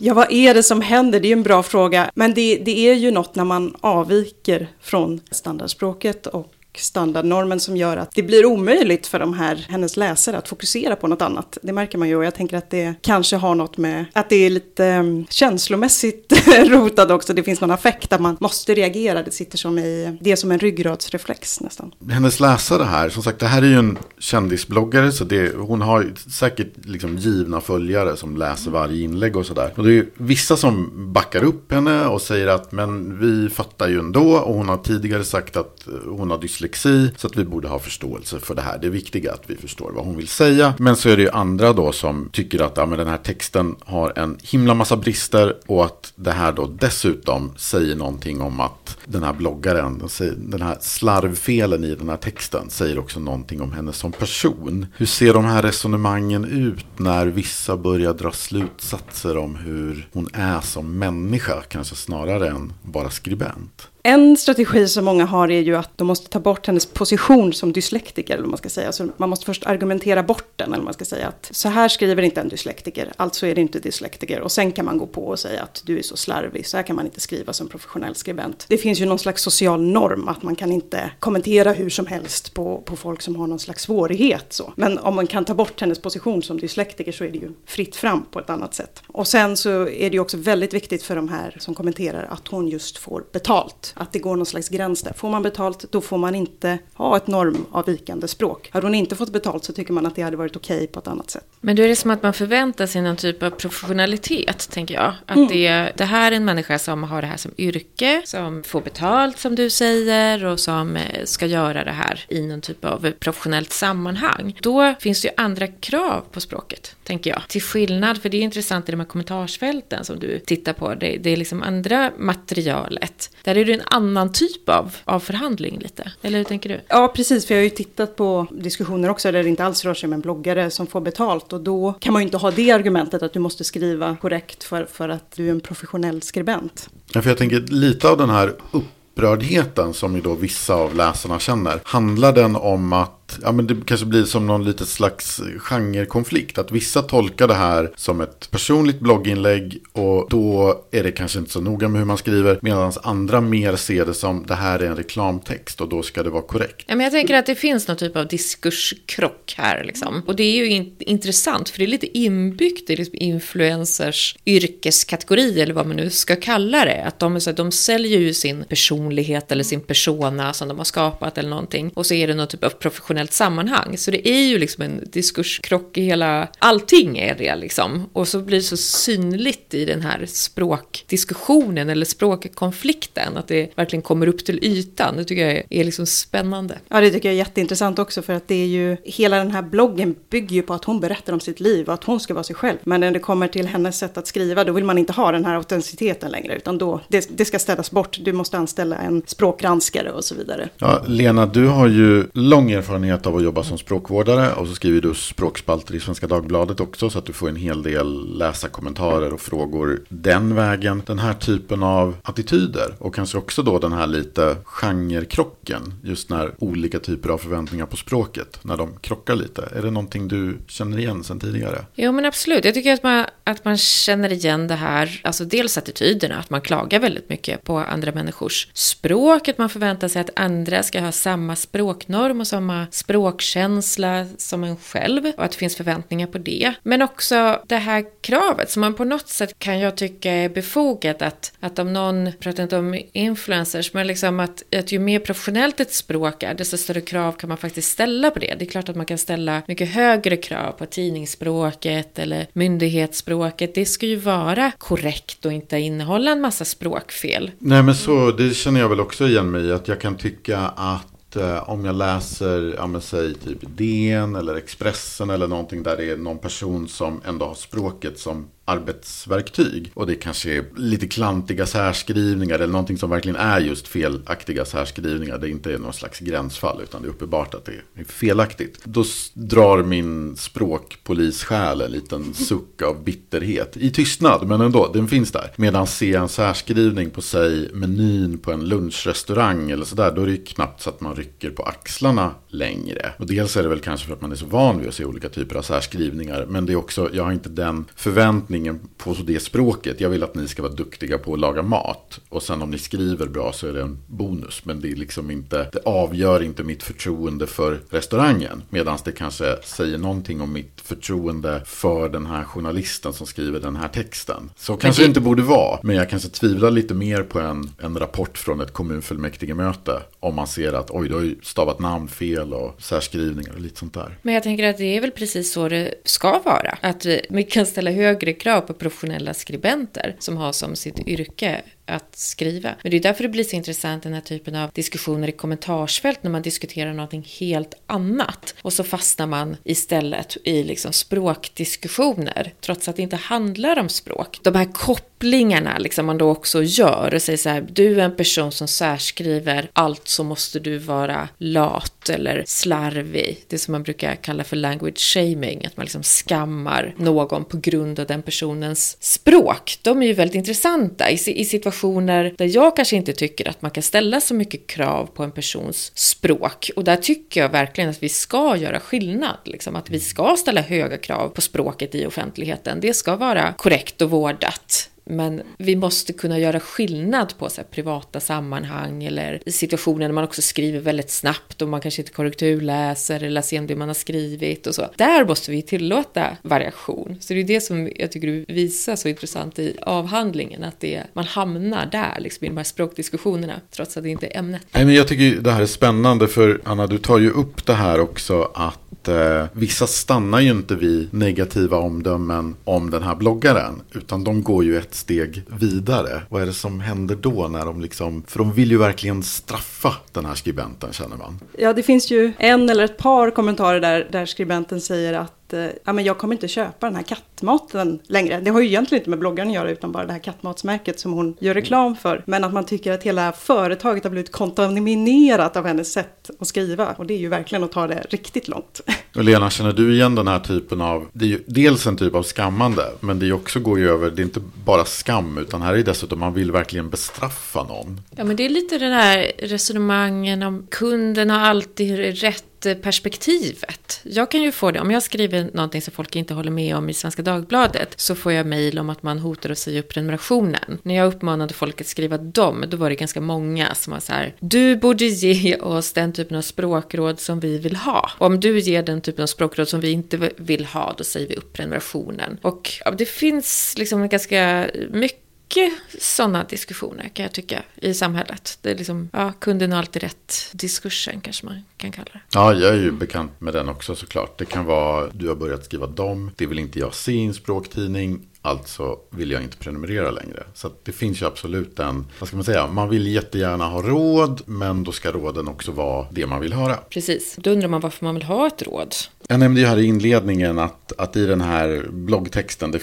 Ja, 0.00 0.14
vad 0.14 0.32
är 0.32 0.54
det 0.54 0.62
som 0.62 0.80
händer? 0.80 1.20
Det 1.20 1.26
är 1.26 1.28
ju 1.28 1.32
en 1.32 1.42
bra 1.42 1.62
fråga. 1.62 2.10
Men 2.14 2.34
det, 2.34 2.56
det 2.56 2.88
är 2.88 2.94
ju 2.94 3.10
något 3.10 3.34
när 3.34 3.44
man 3.44 3.76
avviker 3.80 4.68
från 4.80 5.20
standardspråket 5.30 6.26
och 6.26 6.52
standardnormen 6.78 7.60
som 7.60 7.76
gör 7.76 7.96
att 7.96 8.10
det 8.14 8.22
blir 8.22 8.46
omöjligt 8.46 9.06
för 9.06 9.18
de 9.18 9.34
här, 9.34 9.66
hennes 9.68 9.96
läsare 9.96 10.38
att 10.38 10.48
fokusera 10.48 10.96
på 10.96 11.06
något 11.06 11.22
annat. 11.22 11.58
Det 11.62 11.72
märker 11.72 11.98
man 11.98 12.08
ju 12.08 12.16
och 12.16 12.24
jag 12.24 12.34
tänker 12.34 12.56
att 12.56 12.70
det 12.70 12.94
kanske 13.00 13.36
har 13.36 13.54
något 13.54 13.76
med 13.76 14.04
att 14.12 14.28
det 14.28 14.36
är 14.36 14.50
lite 14.50 14.86
mm, 14.86 15.26
känslomässigt 15.30 16.32
rotad 16.66 17.10
också. 17.10 17.34
Det 17.34 17.42
finns 17.42 17.60
någon 17.60 17.70
affekt 17.70 18.10
där 18.10 18.18
man 18.18 18.36
måste 18.40 18.74
reagera. 18.74 19.22
Det 19.22 19.30
sitter 19.30 19.58
som 19.58 19.78
i, 19.78 20.18
det 20.20 20.32
är 20.32 20.36
som 20.36 20.50
en 20.50 20.58
ryggradsreflex 20.58 21.60
nästan. 21.60 21.92
Hennes 22.10 22.40
läsare 22.40 22.84
här, 22.84 23.08
som 23.08 23.22
sagt 23.22 23.40
det 23.40 23.46
här 23.46 23.62
är 23.62 23.66
ju 23.66 23.78
en 23.78 23.98
kändisbloggare 24.18 25.12
så 25.12 25.24
det, 25.24 25.56
hon 25.56 25.80
har 25.80 26.12
säkert 26.30 26.86
liksom 26.86 27.18
givna 27.18 27.60
följare 27.60 28.16
som 28.16 28.36
läser 28.36 28.70
varje 28.70 29.04
inlägg 29.04 29.36
och 29.36 29.46
sådär. 29.46 29.72
Och 29.76 29.84
det 29.84 29.90
är 29.90 29.94
ju 29.94 30.10
vissa 30.14 30.56
som 30.56 30.90
backar 31.12 31.44
upp 31.44 31.72
henne 31.72 32.06
och 32.06 32.22
säger 32.22 32.46
att 32.46 32.72
men 32.72 33.18
vi 33.18 33.50
fattar 33.50 33.88
ju 33.88 33.98
ändå 33.98 34.36
och 34.36 34.54
hon 34.54 34.68
har 34.68 34.76
tidigare 34.76 35.24
sagt 35.24 35.56
att 35.56 35.86
hon 36.08 36.30
har 36.30 36.38
dyslexi 36.38 36.67
dyslexi. 36.68 37.10
Så 37.16 37.26
att 37.26 37.36
vi 37.36 37.44
borde 37.44 37.68
ha 37.68 37.78
förståelse 37.78 38.40
för 38.40 38.54
det 38.54 38.62
här. 38.62 38.78
Det 38.78 38.86
är 38.86 38.90
viktiga 38.90 39.32
att 39.32 39.42
vi 39.46 39.56
förstår 39.56 39.92
vad 39.92 40.04
hon 40.04 40.16
vill 40.16 40.28
säga. 40.28 40.74
Men 40.78 40.96
så 40.96 41.08
är 41.08 41.16
det 41.16 41.22
ju 41.22 41.30
andra 41.30 41.72
då 41.72 41.92
som 41.92 42.28
tycker 42.32 42.62
att 42.62 42.76
ja, 42.76 42.86
men 42.86 42.98
den 42.98 43.08
här 43.08 43.18
texten 43.18 43.76
har 43.84 44.18
en 44.18 44.38
himla 44.42 44.74
massa 44.74 44.96
brister. 44.96 45.56
Och 45.66 45.84
att 45.84 46.12
det 46.16 46.32
här 46.32 46.52
då 46.52 46.66
dessutom 46.66 47.52
säger 47.56 47.96
någonting 47.96 48.40
om 48.40 48.60
att 48.60 48.96
den 49.04 49.22
här 49.22 49.32
bloggaren, 49.32 50.02
den 50.36 50.62
här 50.62 50.76
slarvfelen 50.80 51.84
i 51.84 51.94
den 51.94 52.08
här 52.08 52.16
texten 52.16 52.70
säger 52.70 52.98
också 52.98 53.20
någonting 53.20 53.60
om 53.60 53.72
henne 53.72 53.92
som 53.92 54.12
person. 54.12 54.86
Hur 54.96 55.06
ser 55.06 55.34
de 55.34 55.44
här 55.44 55.62
resonemangen 55.62 56.44
ut 56.44 56.86
när 56.96 57.26
vissa 57.26 57.76
börjar 57.76 58.14
dra 58.14 58.32
slutsatser 58.32 59.36
om 59.36 59.56
hur 59.56 60.08
hon 60.12 60.28
är 60.32 60.60
som 60.60 60.98
människa, 60.98 61.62
kanske 61.68 61.94
snarare 61.94 62.48
än 62.48 62.72
bara 62.82 63.10
skribent? 63.10 63.88
En 64.02 64.36
strategi 64.36 64.88
som 64.88 65.04
många 65.04 65.24
har 65.24 65.50
är 65.50 65.60
ju 65.60 65.76
att 65.76 65.98
de 65.98 66.06
måste 66.06 66.28
ta 66.28 66.40
bort 66.40 66.66
hennes 66.66 66.86
position 66.86 67.52
som 67.52 67.72
dyslektiker. 67.72 68.34
Eller 68.34 68.46
man 68.46 68.58
ska 68.58 68.68
säga. 68.68 68.92
Så 68.92 69.08
man 69.16 69.28
måste 69.28 69.46
först 69.46 69.66
argumentera 69.66 70.22
bort 70.22 70.52
den. 70.56 70.74
Eller 70.74 70.84
man 70.84 70.94
ska 70.94 71.04
säga 71.04 71.28
att 71.28 71.48
så 71.50 71.68
här 71.68 71.88
skriver 71.88 72.22
inte 72.22 72.40
en 72.40 72.48
dyslektiker. 72.48 73.12
Alltså 73.16 73.46
är 73.46 73.54
det 73.54 73.60
inte 73.60 73.78
dyslektiker. 73.78 74.40
Och 74.40 74.52
sen 74.52 74.72
kan 74.72 74.84
man 74.84 74.98
gå 74.98 75.06
på 75.06 75.26
och 75.26 75.38
säga 75.38 75.62
att 75.62 75.82
du 75.86 75.98
är 75.98 76.02
så 76.02 76.16
slarvig. 76.16 76.66
Så 76.66 76.76
här 76.76 76.84
kan 76.84 76.96
man 76.96 77.04
inte 77.04 77.20
skriva 77.20 77.52
som 77.52 77.68
professionell 77.68 78.14
skribent. 78.14 78.66
Det 78.68 78.78
finns 78.78 79.00
ju 79.00 79.06
någon 79.06 79.18
slags 79.18 79.42
social 79.42 79.82
norm. 79.82 80.28
Att 80.28 80.42
man 80.42 80.56
kan 80.56 80.72
inte 80.72 81.10
kommentera 81.18 81.72
hur 81.72 81.90
som 81.90 82.06
helst 82.06 82.54
på, 82.54 82.82
på 82.84 82.96
folk 82.96 83.22
som 83.22 83.36
har 83.36 83.46
någon 83.46 83.58
slags 83.58 83.82
svårighet. 83.82 84.52
Så. 84.52 84.72
Men 84.76 84.98
om 84.98 85.14
man 85.14 85.26
kan 85.26 85.44
ta 85.44 85.54
bort 85.54 85.80
hennes 85.80 85.98
position 85.98 86.42
som 86.42 86.60
dyslektiker 86.60 87.12
så 87.12 87.24
är 87.24 87.30
det 87.30 87.38
ju 87.38 87.50
fritt 87.66 87.96
fram 87.96 88.24
på 88.30 88.38
ett 88.38 88.50
annat 88.50 88.74
sätt. 88.74 89.02
Och 89.06 89.26
sen 89.26 89.56
så 89.56 89.70
är 89.70 90.10
det 90.10 90.14
ju 90.14 90.20
också 90.20 90.36
väldigt 90.36 90.74
viktigt 90.74 91.02
för 91.02 91.16
de 91.16 91.28
här 91.28 91.56
som 91.58 91.74
kommenterar 91.74 92.26
att 92.30 92.48
hon 92.48 92.68
just 92.68 92.98
får 92.98 93.24
betalt 93.32 93.87
att 93.96 94.12
det 94.12 94.18
går 94.18 94.36
någon 94.36 94.46
slags 94.46 94.68
gräns 94.68 95.02
där. 95.02 95.12
Får 95.12 95.30
man 95.30 95.42
betalt 95.42 95.84
då 95.92 96.00
får 96.00 96.18
man 96.18 96.34
inte 96.34 96.78
ha 96.94 97.16
ett 97.16 97.26
normavvikande 97.26 98.28
språk. 98.28 98.70
Hade 98.72 98.86
hon 98.86 98.94
inte 98.94 99.16
fått 99.16 99.32
betalt 99.32 99.64
så 99.64 99.72
tycker 99.72 99.92
man 99.92 100.06
att 100.06 100.16
det 100.16 100.22
hade 100.22 100.36
varit 100.36 100.56
okej 100.56 100.76
okay 100.76 100.86
på 100.86 100.98
ett 100.98 101.08
annat 101.08 101.30
sätt. 101.30 101.44
Men 101.60 101.76
då 101.76 101.82
är 101.82 101.88
det 101.88 101.96
som 101.96 102.10
att 102.10 102.22
man 102.22 102.32
förväntar 102.32 102.86
sig 102.86 103.02
någon 103.02 103.16
typ 103.16 103.42
av 103.42 103.50
professionalitet, 103.50 104.70
tänker 104.70 104.94
jag. 104.94 105.14
Att 105.26 105.36
mm. 105.36 105.48
det, 105.48 105.92
det 105.96 106.04
här 106.04 106.32
är 106.32 106.36
en 106.36 106.44
människa 106.44 106.78
som 106.78 107.02
har 107.02 107.22
det 107.22 107.28
här 107.28 107.36
som 107.36 107.52
yrke, 107.58 108.22
som 108.24 108.62
får 108.62 108.80
betalt 108.80 109.38
som 109.38 109.54
du 109.54 109.70
säger 109.70 110.44
och 110.44 110.60
som 110.60 110.96
eh, 110.96 111.24
ska 111.24 111.46
göra 111.46 111.84
det 111.84 111.90
här 111.90 112.24
i 112.28 112.46
någon 112.46 112.60
typ 112.60 112.84
av 112.84 113.10
professionellt 113.10 113.72
sammanhang. 113.72 114.58
Då 114.62 114.94
finns 115.00 115.22
det 115.22 115.28
ju 115.28 115.34
andra 115.36 115.66
krav 115.66 116.24
på 116.32 116.40
språket, 116.40 116.96
tänker 117.04 117.30
jag. 117.30 117.42
Till 117.48 117.62
skillnad, 117.62 118.22
för 118.22 118.28
det 118.28 118.36
är 118.36 118.42
intressant 118.42 118.88
i 118.88 118.92
de 118.92 119.00
här 119.00 119.06
kommentarsfälten 119.06 120.04
som 120.04 120.18
du 120.18 120.38
tittar 120.38 120.72
på, 120.72 120.94
det, 120.94 121.16
det 121.20 121.30
är 121.30 121.36
liksom 121.36 121.62
andra 121.62 122.12
materialet. 122.18 123.30
Där 123.44 123.56
är 123.56 123.64
det 123.64 123.77
en 123.78 123.84
annan 123.90 124.32
typ 124.32 124.68
av, 124.68 124.96
av 125.04 125.20
förhandling 125.20 125.78
lite. 125.78 126.12
Eller 126.22 126.38
hur 126.38 126.44
tänker 126.44 126.68
du? 126.68 126.80
Ja, 126.88 127.12
precis, 127.16 127.46
för 127.46 127.54
jag 127.54 127.60
har 127.60 127.64
ju 127.64 127.70
tittat 127.70 128.16
på 128.16 128.46
diskussioner 128.50 129.08
också 129.08 129.32
där 129.32 129.42
det 129.42 129.48
inte 129.48 129.64
alls 129.64 129.84
rör 129.84 129.94
sig 129.94 130.06
om 130.06 130.12
en 130.12 130.20
bloggare 130.20 130.70
som 130.70 130.86
får 130.86 131.00
betalt 131.00 131.52
och 131.52 131.60
då 131.60 131.94
kan 132.00 132.12
man 132.12 132.22
ju 132.22 132.26
inte 132.26 132.36
ha 132.36 132.50
det 132.50 132.70
argumentet 132.70 133.22
att 133.22 133.32
du 133.32 133.38
måste 133.38 133.64
skriva 133.64 134.16
korrekt 134.16 134.64
för, 134.64 134.84
för 134.92 135.08
att 135.08 135.32
du 135.36 135.46
är 135.46 135.50
en 135.50 135.60
professionell 135.60 136.22
skribent. 136.22 136.88
Ja, 137.12 137.22
för 137.22 137.30
jag 137.30 137.38
tänker 137.38 137.60
lite 137.60 138.08
av 138.08 138.18
den 138.18 138.30
här 138.30 138.54
upprördheten 138.70 139.94
som 139.94 140.14
ju 140.16 140.20
då 140.20 140.34
vissa 140.34 140.74
av 140.74 140.94
läsarna 140.94 141.38
känner. 141.38 141.80
Handlar 141.84 142.32
den 142.32 142.56
om 142.56 142.92
att 142.92 143.17
ja, 143.42 143.52
men 143.52 143.66
det 143.66 143.76
kanske 143.86 144.06
blir 144.06 144.24
som 144.24 144.46
någon 144.46 144.64
liten 144.64 144.86
slags 144.86 145.40
genrekonflikt. 145.58 146.58
Att 146.58 146.72
vissa 146.72 147.02
tolkar 147.02 147.48
det 147.48 147.54
här 147.54 147.92
som 147.96 148.20
ett 148.20 148.50
personligt 148.50 149.00
blogginlägg 149.00 149.82
och 149.92 150.26
då 150.30 150.80
är 150.90 151.02
det 151.02 151.12
kanske 151.12 151.38
inte 151.38 151.50
så 151.50 151.60
noga 151.60 151.88
med 151.88 151.98
hur 151.98 152.06
man 152.06 152.18
skriver. 152.18 152.58
Medan 152.62 152.92
andra 153.02 153.40
mer 153.40 153.76
ser 153.76 154.06
det 154.06 154.14
som 154.14 154.44
det 154.46 154.54
här 154.54 154.78
är 154.78 154.86
en 154.86 154.96
reklamtext 154.96 155.80
och 155.80 155.88
då 155.88 156.02
ska 156.02 156.22
det 156.22 156.30
vara 156.30 156.42
korrekt. 156.42 156.84
Ja, 156.86 156.96
men 156.96 157.04
jag 157.04 157.12
tänker 157.12 157.34
att 157.34 157.46
det 157.46 157.54
finns 157.54 157.88
någon 157.88 157.96
typ 157.96 158.16
av 158.16 158.26
diskurskrock 158.28 159.54
här. 159.56 159.84
Liksom. 159.84 160.22
Och 160.26 160.36
det 160.36 160.42
är 160.42 160.56
ju 160.56 160.68
in 160.68 160.96
intressant 160.98 161.68
för 161.68 161.78
det 161.78 161.84
är 161.84 161.88
lite 161.88 162.18
inbyggt 162.18 162.90
i 162.90 162.96
liksom 162.96 163.14
influencers 163.18 164.36
yrkeskategori 164.46 165.60
eller 165.60 165.74
vad 165.74 165.86
man 165.86 165.96
nu 165.96 166.10
ska 166.10 166.36
kalla 166.36 166.84
det. 166.84 167.04
Att 167.04 167.18
de, 167.18 167.40
så 167.40 167.52
de 167.52 167.72
säljer 167.72 168.18
ju 168.18 168.34
sin 168.34 168.64
personlighet 168.64 169.52
eller 169.52 169.64
sin 169.64 169.80
persona 169.80 170.52
som 170.52 170.68
de 170.68 170.78
har 170.78 170.84
skapat 170.84 171.38
eller 171.38 171.50
någonting. 171.50 171.90
Och 171.94 172.06
så 172.06 172.14
är 172.14 172.26
det 172.26 172.34
någon 172.34 172.48
typ 172.48 172.64
av 172.64 172.70
professionell 172.70 173.17
internationellt 173.18 173.32
sammanhang. 173.32 173.98
Så 173.98 174.10
det 174.10 174.28
är 174.28 174.48
ju 174.48 174.58
liksom 174.58 174.84
en 174.84 175.04
diskurskrock 175.12 175.98
i 175.98 176.02
hela, 176.02 176.48
allting 176.58 177.18
är 177.18 177.34
det 177.38 177.56
liksom. 177.56 178.06
Och 178.12 178.28
så 178.28 178.40
blir 178.40 178.56
det 178.56 178.62
så 178.62 178.76
synligt 178.76 179.74
i 179.74 179.84
den 179.84 180.02
här 180.02 180.26
språkdiskussionen 180.26 181.88
eller 181.88 182.06
språkkonflikten, 182.06 183.36
att 183.36 183.48
det 183.48 183.76
verkligen 183.76 184.02
kommer 184.02 184.28
upp 184.28 184.44
till 184.44 184.58
ytan. 184.62 185.16
Det 185.16 185.24
tycker 185.24 185.46
jag 185.46 185.62
är 185.70 185.84
liksom 185.84 186.06
spännande. 186.06 186.78
Ja, 186.88 187.00
det 187.00 187.10
tycker 187.10 187.28
jag 187.28 187.34
är 187.34 187.38
jätteintressant 187.38 187.98
också, 187.98 188.22
för 188.22 188.32
att 188.32 188.48
det 188.48 188.54
är 188.54 188.66
ju, 188.66 188.96
hela 189.04 189.36
den 189.36 189.50
här 189.50 189.62
bloggen 189.62 190.14
bygger 190.30 190.56
ju 190.56 190.62
på 190.62 190.74
att 190.74 190.84
hon 190.84 191.00
berättar 191.00 191.32
om 191.32 191.40
sitt 191.40 191.60
liv 191.60 191.88
och 191.88 191.94
att 191.94 192.04
hon 192.04 192.20
ska 192.20 192.34
vara 192.34 192.44
sig 192.44 192.56
själv. 192.56 192.78
Men 192.84 193.00
när 193.00 193.10
det 193.10 193.18
kommer 193.18 193.48
till 193.48 193.66
hennes 193.66 193.98
sätt 193.98 194.18
att 194.18 194.26
skriva, 194.26 194.64
då 194.64 194.72
vill 194.72 194.84
man 194.84 194.98
inte 194.98 195.12
ha 195.12 195.32
den 195.32 195.44
här 195.44 195.54
autenticiteten 195.54 196.30
längre, 196.30 196.56
utan 196.56 196.78
då, 196.78 197.00
det, 197.08 197.28
det 197.38 197.44
ska 197.44 197.58
ställas 197.58 197.90
bort. 197.90 198.18
Du 198.20 198.32
måste 198.32 198.58
anställa 198.58 198.96
en 198.96 199.22
språkgranskare 199.26 200.10
och 200.12 200.24
så 200.24 200.34
vidare. 200.34 200.68
Ja, 200.78 201.02
Lena, 201.06 201.46
du 201.46 201.66
har 201.66 201.88
ju 201.88 202.24
lång 202.32 202.70
erfarenhet 202.70 203.07
erfarenhet 203.08 203.26
av 203.26 203.36
att 203.36 203.42
jobba 203.42 203.62
som 203.62 203.78
språkvårdare 203.78 204.54
och 204.54 204.66
så 204.66 204.74
skriver 204.74 205.00
du 205.00 205.14
språkspalter 205.14 205.94
i 205.94 206.00
Svenska 206.00 206.26
Dagbladet 206.26 206.80
också 206.80 207.10
så 207.10 207.18
att 207.18 207.26
du 207.26 207.32
får 207.32 207.48
en 207.48 207.56
hel 207.56 207.82
del 207.82 208.38
läsarkommentarer 208.38 209.32
och 209.32 209.40
frågor 209.40 210.00
den 210.08 210.54
vägen. 210.54 211.02
Den 211.06 211.18
här 211.18 211.34
typen 211.34 211.82
av 211.82 212.14
attityder 212.22 212.94
och 212.98 213.14
kanske 213.14 213.38
också 213.38 213.62
då 213.62 213.78
den 213.78 213.92
här 213.92 214.06
lite 214.06 214.56
genrekrocken 214.64 215.94
just 216.04 216.30
när 216.30 216.52
olika 216.58 216.98
typer 216.98 217.28
av 217.28 217.38
förväntningar 217.38 217.86
på 217.86 217.96
språket 217.96 218.58
när 218.62 218.76
de 218.76 218.96
krockar 219.00 219.36
lite. 219.36 219.68
Är 219.76 219.82
det 219.82 219.90
någonting 219.90 220.28
du 220.28 220.58
känner 220.66 220.98
igen 220.98 221.24
sedan 221.24 221.40
tidigare? 221.40 221.84
Jo 221.94 222.12
men 222.12 222.24
absolut, 222.24 222.64
jag 222.64 222.74
tycker 222.74 222.92
att 222.92 223.02
man, 223.02 223.24
att 223.44 223.64
man 223.64 223.76
känner 223.76 224.32
igen 224.32 224.68
det 224.68 224.74
här, 224.74 225.20
alltså 225.24 225.44
dels 225.44 225.78
attityderna, 225.78 226.38
att 226.38 226.50
man 226.50 226.60
klagar 226.60 227.00
väldigt 227.00 227.28
mycket 227.28 227.64
på 227.64 227.78
andra 227.78 228.12
människors 228.12 228.68
språk, 228.74 229.48
att 229.48 229.58
man 229.58 229.68
förväntar 229.68 230.08
sig 230.08 230.20
att 230.20 230.30
andra 230.36 230.82
ska 230.82 231.00
ha 231.00 231.12
samma 231.12 231.56
språknorm 231.56 232.40
och 232.40 232.46
samma 232.46 232.86
språkkänsla 232.98 234.26
som 234.38 234.64
en 234.64 234.76
själv 234.76 235.26
och 235.36 235.44
att 235.44 235.52
det 235.52 235.58
finns 235.58 235.76
förväntningar 235.76 236.26
på 236.26 236.38
det. 236.38 236.72
Men 236.82 237.02
också 237.02 237.62
det 237.66 237.76
här 237.76 238.04
kravet 238.20 238.70
som 238.70 238.80
man 238.80 238.94
på 238.94 239.04
något 239.04 239.28
sätt 239.28 239.58
kan 239.58 239.78
jag 239.78 239.96
tycka 239.96 240.32
är 240.32 240.48
befogat 240.48 241.22
att, 241.22 241.52
att 241.60 241.78
om 241.78 241.92
någon, 241.92 242.32
pratar 242.40 242.62
inte 242.62 242.76
om 242.76 243.00
influencers, 243.12 243.92
men 243.94 244.06
liksom 244.06 244.40
att, 244.40 244.74
att 244.74 244.92
ju 244.92 244.98
mer 244.98 245.18
professionellt 245.18 245.80
ett 245.80 245.92
språk 245.92 246.42
är, 246.42 246.54
desto 246.54 246.76
större 246.76 247.00
krav 247.00 247.32
kan 247.32 247.48
man 247.48 247.58
faktiskt 247.58 247.92
ställa 247.92 248.30
på 248.30 248.38
det. 248.38 248.54
Det 248.58 248.64
är 248.64 248.70
klart 248.70 248.88
att 248.88 248.96
man 248.96 249.06
kan 249.06 249.18
ställa 249.18 249.62
mycket 249.68 249.88
högre 249.88 250.36
krav 250.36 250.72
på 250.72 250.86
tidningsspråket 250.86 252.18
eller 252.18 252.46
myndighetsspråket. 252.52 253.74
Det 253.74 253.86
ska 253.86 254.06
ju 254.06 254.16
vara 254.16 254.72
korrekt 254.78 255.44
och 255.44 255.52
inte 255.52 255.78
innehålla 255.78 256.30
en 256.30 256.40
massa 256.40 256.64
språkfel. 256.64 257.50
Nej 257.58 257.82
men 257.82 257.94
så, 257.94 258.30
det 258.30 258.54
känner 258.54 258.80
jag 258.80 258.88
väl 258.88 259.00
också 259.00 259.28
igen 259.28 259.50
mig 259.50 259.66
i, 259.66 259.72
att 259.72 259.88
jag 259.88 260.00
kan 260.00 260.16
tycka 260.16 260.58
att 260.58 261.17
eh, 261.36 261.70
om 261.70 261.84
jag 261.84 261.96
läser, 261.96 262.74
ja 262.76 262.86
men 262.86 263.00
säg 263.00 263.34
typ 263.34 263.58
DN 263.62 264.36
eller 264.36 264.54
Expressen 264.54 265.30
eller 265.30 265.48
någonting 265.48 265.82
där 265.82 265.96
det 265.96 266.10
är 266.10 266.16
någon 266.16 266.38
person 266.38 266.88
som 266.88 267.22
ändå 267.24 267.46
har 267.46 267.54
språket 267.54 268.18
som 268.18 268.50
arbetsverktyg. 268.68 269.90
Och 269.94 270.06
det 270.06 270.14
kanske 270.14 270.56
är 270.56 270.64
lite 270.76 271.06
klantiga 271.06 271.66
särskrivningar 271.66 272.54
eller 272.54 272.72
någonting 272.72 272.98
som 272.98 273.10
verkligen 273.10 273.36
är 273.36 273.60
just 273.60 273.88
felaktiga 273.88 274.64
särskrivningar. 274.64 275.38
Det 275.38 275.50
inte 275.50 275.72
är 275.72 275.78
någon 275.78 275.92
slags 275.92 276.18
gränsfall 276.18 276.80
utan 276.82 277.02
det 277.02 277.08
är 277.08 277.10
uppenbart 277.10 277.54
att 277.54 277.64
det 277.64 277.72
är 278.00 278.04
felaktigt. 278.04 278.80
Då 278.84 279.04
drar 279.34 279.82
min 279.82 280.36
språkpolissjäl 280.36 281.80
en 281.80 281.90
liten 281.90 282.34
suck 282.34 282.82
av 282.82 283.04
bitterhet. 283.04 283.76
I 283.76 283.90
tystnad, 283.90 284.46
men 284.46 284.60
ändå, 284.60 284.90
den 284.92 285.08
finns 285.08 285.32
där. 285.32 285.50
Medan 285.56 285.86
se 285.86 286.14
en 286.14 286.28
särskrivning 286.28 287.10
på 287.10 287.22
sig 287.22 287.70
menyn 287.72 288.38
på 288.38 288.52
en 288.52 288.64
lunchrestaurang 288.64 289.70
eller 289.70 289.84
sådär, 289.84 290.12
då 290.16 290.22
är 290.22 290.26
det 290.26 290.32
ju 290.32 290.44
knappt 290.44 290.82
så 290.82 290.90
att 290.90 291.00
man 291.00 291.14
rycker 291.14 291.50
på 291.50 291.62
axlarna 291.62 292.34
längre. 292.48 293.12
Och 293.18 293.26
dels 293.26 293.56
är 293.56 293.62
det 293.62 293.68
väl 293.68 293.80
kanske 293.80 294.06
för 294.06 294.14
att 294.14 294.20
man 294.20 294.32
är 294.32 294.36
så 294.36 294.46
van 294.46 294.78
vid 294.78 294.88
att 294.88 294.94
se 294.94 295.04
olika 295.04 295.28
typer 295.28 295.56
av 295.56 295.62
särskrivningar. 295.62 296.46
Men 296.48 296.66
det 296.66 296.72
är 296.72 296.76
också, 296.76 297.10
jag 297.12 297.24
har 297.24 297.32
inte 297.32 297.48
den 297.48 297.84
förväntningen 297.96 298.57
inriktningen 298.58 298.88
på 298.96 299.14
det 299.26 299.40
språket. 299.40 300.00
Jag 300.00 300.10
vill 300.10 300.22
att 300.22 300.34
ni 300.34 300.48
ska 300.48 300.62
vara 300.62 300.72
duktiga 300.72 301.18
på 301.18 301.34
att 301.34 301.40
laga 301.40 301.62
mat. 301.62 302.20
Och 302.28 302.42
sen 302.42 302.62
om 302.62 302.70
ni 302.70 302.78
skriver 302.78 303.26
bra 303.26 303.52
så 303.52 303.66
är 303.66 303.72
det 303.72 303.82
en 303.82 303.98
bonus. 304.06 304.64
Men 304.64 304.80
det 304.80 304.88
är 304.88 304.96
liksom 304.96 305.30
inte, 305.30 305.68
det 305.72 305.80
avgör 305.84 306.42
inte 306.42 306.64
mitt 306.64 306.82
förtroende 306.82 307.46
för 307.46 307.80
restaurangen. 307.90 308.62
Medan 308.70 308.98
det 309.04 309.12
kanske 309.12 309.56
säger 309.62 309.98
någonting 309.98 310.40
om 310.40 310.52
mitt 310.52 310.80
förtroende 310.80 311.62
för 311.64 312.08
den 312.08 312.26
här 312.26 312.44
journalisten 312.44 313.12
som 313.12 313.26
skriver 313.26 313.60
den 313.60 313.76
här 313.76 313.88
texten. 313.88 314.50
Så 314.56 314.76
kanske 314.76 315.02
det 315.02 315.06
inte 315.06 315.20
borde 315.20 315.42
vara. 315.42 315.78
Men 315.82 315.96
jag 315.96 316.10
kanske 316.10 316.28
tvivlar 316.28 316.70
lite 316.70 316.94
mer 316.94 317.22
på 317.22 317.40
en, 317.40 317.70
en 317.78 317.98
rapport 317.98 318.38
från 318.38 318.60
ett 318.60 318.72
kommunfullmäktigemöte. 318.72 320.02
Om 320.20 320.34
man 320.34 320.46
ser 320.46 320.72
att 320.72 320.90
oj, 320.90 321.08
du 321.08 321.14
har 321.14 321.22
ju 321.22 321.36
stavat 321.42 321.78
namn 321.78 322.08
fel 322.08 322.54
och 322.54 322.82
särskrivningar 322.82 323.52
och 323.54 323.60
lite 323.60 323.78
sånt 323.78 323.94
där. 323.94 324.18
Men 324.22 324.34
jag 324.34 324.42
tänker 324.42 324.70
att 324.70 324.78
det 324.78 324.96
är 324.96 325.00
väl 325.00 325.10
precis 325.10 325.52
så 325.52 325.68
det 325.68 325.94
ska 326.04 326.38
vara. 326.44 326.78
Att 326.80 327.06
vi 327.28 327.42
kan 327.42 327.66
ställa 327.66 327.90
högre 327.90 328.32
krav 328.32 328.47
krav 328.48 328.60
på 328.60 328.74
professionella 328.74 329.34
skribenter 329.34 330.16
som 330.18 330.36
har 330.36 330.52
som 330.52 330.76
sitt 330.76 330.98
yrke 331.08 331.62
att 331.88 332.16
skriva. 332.16 332.74
Men 332.82 332.90
det 332.90 332.96
är 332.96 333.00
därför 333.00 333.22
det 333.22 333.28
blir 333.28 333.44
så 333.44 333.56
intressant 333.56 334.02
den 334.02 334.14
här 334.14 334.20
typen 334.20 334.54
av 334.54 334.70
diskussioner 334.74 335.28
i 335.28 335.32
kommentarsfält 335.32 336.22
när 336.22 336.30
man 336.30 336.42
diskuterar 336.42 336.92
någonting 336.92 337.26
helt 337.40 337.74
annat. 337.86 338.54
Och 338.62 338.72
så 338.72 338.84
fastnar 338.84 339.26
man 339.26 339.56
istället 339.64 340.36
i 340.44 340.62
liksom 340.62 340.92
språkdiskussioner 340.92 342.52
trots 342.60 342.88
att 342.88 342.96
det 342.96 343.02
inte 343.02 343.16
handlar 343.16 343.78
om 343.78 343.88
språk. 343.88 344.38
De 344.42 344.54
här 344.54 344.72
kopplingarna 344.72 345.78
liksom 345.78 346.06
man 346.06 346.18
då 346.18 346.30
också 346.30 346.62
gör 346.62 347.14
och 347.14 347.22
säger 347.22 347.36
så 347.36 347.48
här, 347.48 347.66
du 347.70 348.00
är 348.00 348.04
en 348.04 348.16
person 348.16 348.52
som 348.52 348.68
särskriver, 348.68 349.70
alltså 349.72 350.24
måste 350.24 350.60
du 350.60 350.78
vara 350.78 351.28
lat 351.38 352.08
eller 352.08 352.44
slarvig. 352.46 353.44
Det 353.48 353.58
som 353.58 353.72
man 353.72 353.82
brukar 353.82 354.14
kalla 354.14 354.44
för 354.44 354.56
language 354.56 355.14
shaming, 355.14 355.66
att 355.66 355.76
man 355.76 355.84
liksom 355.84 356.02
skammar 356.02 356.94
någon 356.96 357.44
på 357.44 357.56
grund 357.56 358.00
av 358.00 358.06
den 358.06 358.22
personens 358.22 358.96
språk. 359.00 359.78
De 359.82 360.02
är 360.02 360.06
ju 360.06 360.12
väldigt 360.12 360.34
intressanta 360.34 361.10
i, 361.10 361.14
i 361.40 361.44
situationer 361.44 361.77
situationer 361.78 362.34
där 362.36 362.54
jag 362.54 362.76
kanske 362.76 362.96
inte 362.96 363.12
tycker 363.12 363.48
att 363.48 363.62
man 363.62 363.70
kan 363.70 363.82
ställa 363.82 364.20
så 364.20 364.34
mycket 364.34 364.66
krav 364.66 365.06
på 365.06 365.22
en 365.22 365.32
persons 365.32 365.92
språk. 365.94 366.70
Och 366.76 366.84
där 366.84 366.96
tycker 366.96 367.40
jag 367.40 367.48
verkligen 367.48 367.90
att 367.90 368.02
vi 368.02 368.08
ska 368.08 368.56
göra 368.56 368.80
skillnad. 368.80 369.36
Liksom, 369.44 369.76
att 369.76 369.90
vi 369.90 370.00
ska 370.00 370.36
ställa 370.38 370.60
höga 370.60 370.96
krav 370.96 371.28
på 371.28 371.40
språket 371.40 371.94
i 371.94 372.06
offentligheten. 372.06 372.80
Det 372.80 372.94
ska 372.94 373.16
vara 373.16 373.54
korrekt 373.58 374.02
och 374.02 374.10
vårdat. 374.10 374.77
Men 375.08 375.42
vi 375.58 375.76
måste 375.76 376.12
kunna 376.12 376.38
göra 376.38 376.60
skillnad 376.60 377.38
på 377.38 377.48
så 377.50 377.60
här, 377.60 377.68
privata 377.68 378.20
sammanhang 378.20 379.04
eller 379.04 379.40
i 379.46 379.52
situationer 379.52 380.08
när 380.08 380.14
man 380.14 380.24
också 380.24 380.42
skriver 380.42 380.80
väldigt 380.80 381.10
snabbt 381.10 381.62
och 381.62 381.68
man 381.68 381.80
kanske 381.80 382.02
inte 382.02 382.12
korrekturläser 382.12 383.16
eller 383.16 383.30
läser 383.30 383.56
igen 383.56 383.66
det 383.66 383.76
man 383.76 383.88
har 383.88 383.94
skrivit 383.94 384.66
och 384.66 384.74
så. 384.74 384.88
Där 384.96 385.24
måste 385.24 385.50
vi 385.50 385.62
tillåta 385.62 386.36
variation. 386.42 387.16
Så 387.20 387.34
det 387.34 387.40
är 387.40 387.44
det 387.44 387.60
som 387.60 387.90
jag 387.96 388.12
tycker 388.12 388.26
du 388.26 388.44
visar 388.48 388.96
så 388.96 389.08
intressant 389.08 389.58
i 389.58 389.76
avhandlingen, 389.82 390.64
att 390.64 390.80
det, 390.80 391.02
man 391.12 391.24
hamnar 391.24 391.86
där 391.86 392.20
liksom, 392.20 392.44
i 392.44 392.48
de 392.48 392.56
här 392.56 392.64
språkdiskussionerna 392.64 393.60
trots 393.70 393.96
att 393.96 394.02
det 394.02 394.08
inte 394.08 394.26
är 394.26 394.38
ämnet. 394.38 394.62
Nej, 394.72 394.84
men 394.84 394.94
jag 394.94 395.08
tycker 395.08 395.40
det 395.40 395.50
här 395.50 395.62
är 395.62 395.66
spännande 395.66 396.28
för 396.28 396.60
Anna, 396.64 396.86
du 396.86 396.98
tar 396.98 397.18
ju 397.18 397.30
upp 397.30 397.66
det 397.66 397.74
här 397.74 398.00
också 398.00 398.50
att 398.54 399.08
eh, 399.08 399.46
vissa 399.52 399.86
stannar 399.86 400.40
ju 400.40 400.50
inte 400.50 400.74
vid 400.74 401.14
negativa 401.14 401.76
omdömen 401.76 402.56
om 402.64 402.90
den 402.90 403.02
här 403.02 403.14
bloggaren. 403.14 403.82
Utan 403.92 404.24
de 404.24 404.42
går 404.42 404.64
ju 404.64 404.78
ett 404.78 404.94
steg 404.98 405.42
vidare? 405.60 406.22
Vad 406.28 406.42
är 406.42 406.46
det 406.46 406.52
som 406.52 406.80
händer 406.80 407.16
då 407.16 407.48
när 407.48 407.64
de 407.64 407.80
liksom, 407.80 408.22
för 408.26 408.38
de 408.38 408.52
vill 408.52 408.70
ju 408.70 408.78
verkligen 408.78 409.22
straffa 409.22 409.94
den 410.12 410.26
här 410.26 410.34
skribenten 410.34 410.92
känner 410.92 411.16
man. 411.16 411.40
Ja, 411.58 411.72
det 411.72 411.82
finns 411.82 412.10
ju 412.10 412.32
en 412.38 412.70
eller 412.70 412.84
ett 412.84 412.96
par 412.96 413.30
kommentarer 413.30 413.80
där, 413.80 414.08
där 414.12 414.26
skribenten 414.26 414.80
säger 414.80 415.14
att 415.14 415.37
eh, 415.52 415.66
ja, 415.84 415.92
men 415.92 416.04
jag 416.04 416.18
kommer 416.18 416.34
inte 416.34 416.48
köpa 416.48 416.86
den 416.86 416.96
här 416.96 417.02
kattmaten 417.02 417.98
längre. 418.06 418.40
Det 418.40 418.50
har 418.50 418.60
ju 418.60 418.66
egentligen 418.66 419.00
inte 419.00 419.10
med 419.10 419.18
bloggaren 419.18 419.48
att 419.48 419.54
göra 419.54 419.70
utan 419.70 419.92
bara 419.92 420.06
det 420.06 420.12
här 420.12 420.20
kattmatsmärket 420.20 421.00
som 421.00 421.12
hon 421.12 421.36
gör 421.40 421.54
reklam 421.54 421.96
för. 421.96 422.22
Men 422.26 422.44
att 422.44 422.52
man 422.52 422.66
tycker 422.66 422.92
att 422.92 423.02
hela 423.02 423.32
företaget 423.32 424.04
har 424.04 424.10
blivit 424.10 424.32
kontaminerat 424.32 425.56
av 425.56 425.66
hennes 425.66 425.92
sätt 425.92 426.30
att 426.40 426.46
skriva. 426.46 426.86
Och 426.92 427.06
det 427.06 427.14
är 427.14 427.18
ju 427.18 427.28
verkligen 427.28 427.64
att 427.64 427.72
ta 427.72 427.86
det 427.86 428.06
riktigt 428.10 428.48
långt. 428.48 428.80
Och 429.14 429.24
Lena, 429.24 429.50
känner 429.50 429.72
du 429.72 429.94
igen 429.94 430.14
den 430.14 430.28
här 430.28 430.38
typen 430.38 430.80
av, 430.80 431.08
det 431.12 431.24
är 431.24 431.28
ju 431.28 431.42
dels 431.46 431.86
en 431.86 431.96
typ 431.96 432.14
av 432.14 432.22
skammande, 432.22 432.82
men 433.00 433.18
det 433.18 433.28
är 433.28 433.32
också 433.32 433.60
går 433.60 433.78
ju 433.78 433.90
över, 433.90 434.10
det 434.10 434.22
är 434.22 434.24
inte 434.24 434.40
bara 434.64 434.84
skam, 434.84 435.38
utan 435.38 435.62
här 435.62 435.72
är 435.72 435.76
det 435.76 435.82
dessutom, 435.82 436.18
man 436.18 436.34
vill 436.34 436.52
verkligen 436.52 436.90
bestraffa 436.90 437.62
någon. 437.62 438.00
Ja, 438.16 438.24
men 438.24 438.36
det 438.36 438.44
är 438.44 438.48
lite 438.48 438.78
den 438.78 438.92
här 438.92 439.32
resonemangen 439.38 440.42
om 440.42 440.66
kunden 440.70 441.30
har 441.30 441.38
alltid 441.38 442.20
rätt 442.20 442.57
perspektivet. 442.60 444.00
Jag 444.02 444.30
kan 444.30 444.42
ju 444.42 444.52
få 444.52 444.70
det, 444.70 444.80
om 444.80 444.90
jag 444.90 445.02
skriver 445.02 445.50
någonting 445.52 445.82
som 445.82 445.92
folk 445.92 446.16
inte 446.16 446.34
håller 446.34 446.50
med 446.50 446.76
om 446.76 446.90
i 446.90 446.94
Svenska 446.94 447.22
Dagbladet, 447.22 447.94
så 447.96 448.14
får 448.14 448.32
jag 448.32 448.46
mejl 448.46 448.78
om 448.78 448.90
att 448.90 449.02
man 449.02 449.18
hotar 449.18 449.50
att 449.50 449.58
säga 449.58 449.80
upp 449.80 449.88
prenumerationen. 449.88 450.78
När 450.82 450.94
jag 450.94 451.06
uppmanade 451.14 451.54
folk 451.54 451.80
att 451.80 451.86
skriva 451.86 452.18
dem, 452.18 452.64
då 452.68 452.76
var 452.76 452.90
det 452.90 452.96
ganska 452.96 453.20
många 453.20 453.74
som 453.74 453.92
var 453.92 454.00
så 454.00 454.12
här, 454.12 454.34
du 454.40 454.76
borde 454.76 455.04
ge 455.04 455.56
oss 455.56 455.92
den 455.92 456.12
typen 456.12 456.36
av 456.36 456.42
språkråd 456.42 457.20
som 457.20 457.40
vi 457.40 457.58
vill 457.58 457.76
ha. 457.76 458.10
Och 458.18 458.26
om 458.26 458.40
du 458.40 458.58
ger 458.58 458.82
den 458.82 459.00
typen 459.00 459.22
av 459.22 459.26
språkråd 459.26 459.68
som 459.68 459.80
vi 459.80 459.90
inte 459.90 460.30
vill 460.36 460.64
ha, 460.64 460.94
då 460.98 461.04
säger 461.04 461.28
vi 461.28 461.36
upp 461.36 461.52
prenumerationen. 461.52 462.38
Och 462.42 462.70
ja, 462.84 462.90
det 462.90 463.06
finns 463.08 463.74
liksom 463.78 464.08
ganska 464.08 464.70
mycket 464.90 465.27
mycket 465.48 465.72
sådana 466.02 466.44
diskussioner 466.44 467.08
kan 467.08 467.22
jag 467.22 467.32
tycka 467.32 467.62
i 467.76 467.94
samhället. 467.94 468.58
Det 468.62 468.70
är 468.70 468.74
liksom, 468.74 469.08
ja, 469.12 469.32
kunden 469.38 469.72
har 469.72 469.78
alltid 469.78 470.02
rätt 470.02 470.34
diskursen 470.52 471.20
kanske 471.20 471.46
man 471.46 471.62
kan 471.76 471.92
kalla 471.92 472.08
det. 472.12 472.20
Ja, 472.34 472.54
jag 472.54 472.74
är 472.74 472.78
ju 472.78 472.92
bekant 472.92 473.40
med 473.40 473.54
den 473.54 473.68
också 473.68 473.94
såklart. 473.94 474.38
Det 474.38 474.44
kan 474.44 474.64
vara, 474.64 475.08
du 475.12 475.28
har 475.28 475.34
börjat 475.34 475.64
skriva 475.64 475.86
dem, 475.86 476.30
det 476.36 476.46
vill 476.46 476.58
inte 476.58 476.78
jag 476.78 476.94
se 476.94 477.12
i 477.12 477.24
en 477.24 477.34
språktidning. 477.34 478.20
Alltså 478.42 478.98
vill 479.10 479.30
jag 479.30 479.42
inte 479.42 479.56
prenumerera 479.56 480.10
längre. 480.10 480.42
Så 480.54 480.70
det 480.82 480.92
finns 480.92 481.22
ju 481.22 481.26
absolut 481.26 481.78
en, 481.78 482.06
vad 482.18 482.28
ska 482.28 482.36
man 482.36 482.44
säga, 482.44 482.66
man 482.66 482.88
vill 482.88 483.06
jättegärna 483.06 483.68
ha 483.68 483.82
råd, 483.82 484.42
men 484.46 484.84
då 484.84 484.92
ska 484.92 485.12
råden 485.12 485.48
också 485.48 485.72
vara 485.72 486.06
det 486.10 486.26
man 486.26 486.40
vill 486.40 486.52
höra. 486.52 486.76
Precis, 486.76 487.36
då 487.38 487.50
undrar 487.50 487.68
man 487.68 487.80
varför 487.80 488.04
man 488.04 488.14
vill 488.14 488.24
ha 488.24 488.46
ett 488.46 488.62
råd. 488.62 488.94
Jag 489.28 489.40
nämnde 489.40 489.60
ju 489.60 489.66
här 489.66 489.76
i 489.76 489.84
inledningen 489.84 490.58
att, 490.58 490.92
att 490.98 491.16
i 491.16 491.26
den 491.26 491.40
här 491.40 491.86
bloggtexten 491.90 492.70
det 492.70 492.78